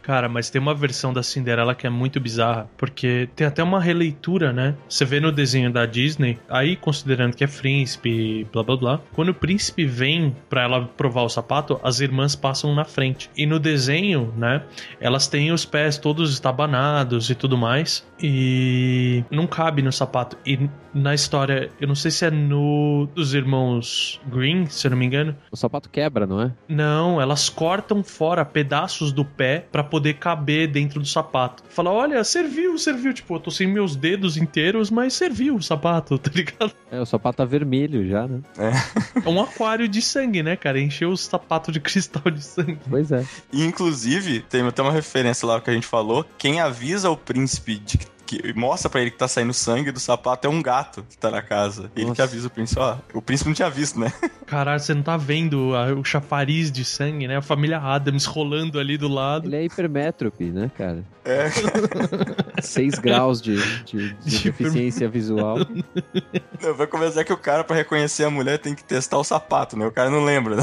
[0.06, 3.80] Cara, mas tem uma versão da Cinderela que é muito bizarra, porque tem até uma
[3.80, 4.76] releitura, né?
[4.88, 9.00] Você vê no desenho da Disney, aí considerando que é príncipe, blá blá blá.
[9.14, 13.28] Quando o príncipe vem pra ela provar o sapato, as irmãs passam na frente.
[13.36, 14.62] E no desenho, né,
[15.06, 20.36] elas têm os pés todos estabanados e tudo mais, e não cabe no sapato.
[20.44, 24.98] E na história, eu não sei se é no dos irmãos Green, se eu não
[24.98, 25.36] me engano.
[25.50, 26.52] O sapato quebra, não é?
[26.68, 31.62] Não, elas cortam fora pedaços do pé pra poder caber dentro do sapato.
[31.68, 33.12] Fala, olha, serviu, serviu.
[33.12, 36.72] Tipo, eu tô sem meus dedos inteiros, mas serviu o sapato, tá ligado?
[36.90, 38.40] É, o sapato tá vermelho já, né?
[38.58, 40.80] É um aquário de sangue, né, cara?
[40.80, 42.78] Encheu o sapato de cristal de sangue.
[42.88, 43.24] Pois é.
[43.52, 46.24] E, inclusive, tem até uma referência lá que a gente falou.
[46.38, 50.00] Quem avisa o príncipe de que que mostra pra ele que tá saindo sangue do
[50.00, 51.92] sapato é um gato que tá na casa.
[51.94, 52.16] Ele Nossa.
[52.16, 52.96] que avisa o príncipe, ó.
[53.14, 54.12] O príncipe não tinha visto, né?
[54.46, 57.36] Caralho, você não tá vendo a- o chafariz de sangue, né?
[57.36, 59.46] A família Adams rolando ali do lado.
[59.46, 61.04] Ele é hipermétrope, né, cara?
[61.24, 61.50] É.
[62.60, 65.58] 6 graus de, de- de De deficiência visual.
[66.60, 69.78] Não, vai começar que o cara, pra reconhecer a mulher, tem que testar o sapato,
[69.78, 69.86] né?
[69.86, 70.62] O cara não lembra, né?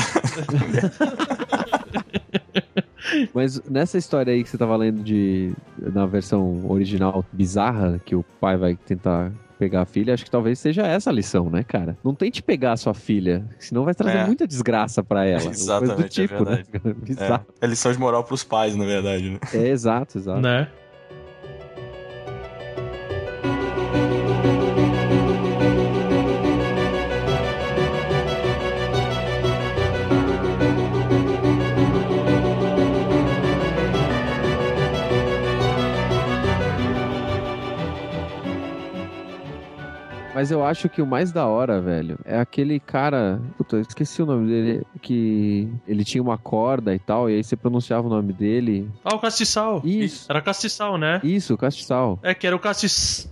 [3.34, 5.54] Mas nessa história aí que você tava lendo de
[5.94, 10.60] na versão original bizarra, que o pai vai tentar pegar a filha, acho que talvez
[10.60, 11.96] seja essa a lição, né, cara?
[12.04, 14.26] Não tente pegar a sua filha, senão vai trazer É.
[14.26, 15.50] muita desgraça pra ela.
[15.52, 16.46] Exatamente, Coisa do tipo, é né?
[16.46, 16.70] verdade.
[16.72, 16.96] cara?
[16.96, 17.46] Bizarro.
[17.62, 19.40] É, é lição de moral pros pais, na verdade, né?
[19.54, 20.42] É, exato, exato.
[20.42, 20.68] Né?
[40.34, 43.40] Mas eu acho que o mais da hora, velho, é aquele cara.
[43.58, 44.86] Puta, eu esqueci o nome dele.
[45.02, 48.90] Que ele tinha uma corda e tal, e aí você pronunciava o nome dele.
[49.04, 49.82] Ah, o castiçal.
[49.84, 50.26] Isso.
[50.30, 51.22] Era castiçal, né?
[51.24, 52.20] Isso, castiçal.
[52.24, 53.32] É, que era o castiçal.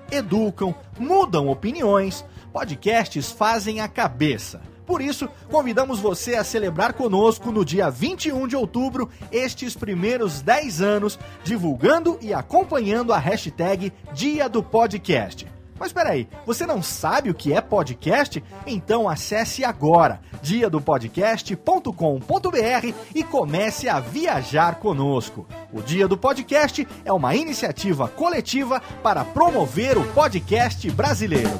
[0.11, 2.25] educam, mudam opiniões.
[2.51, 4.61] Podcasts fazem a cabeça.
[4.85, 10.81] Por isso, convidamos você a celebrar conosco no dia 21 de outubro estes primeiros 10
[10.81, 15.47] anos, divulgando e acompanhando a hashtag Dia do Podcast.
[15.81, 18.43] Mas peraí, você não sabe o que é podcast?
[18.67, 25.47] Então acesse agora diadopodcast.com.br e comece a viajar conosco.
[25.73, 31.59] O Dia do Podcast é uma iniciativa coletiva para promover o podcast brasileiro.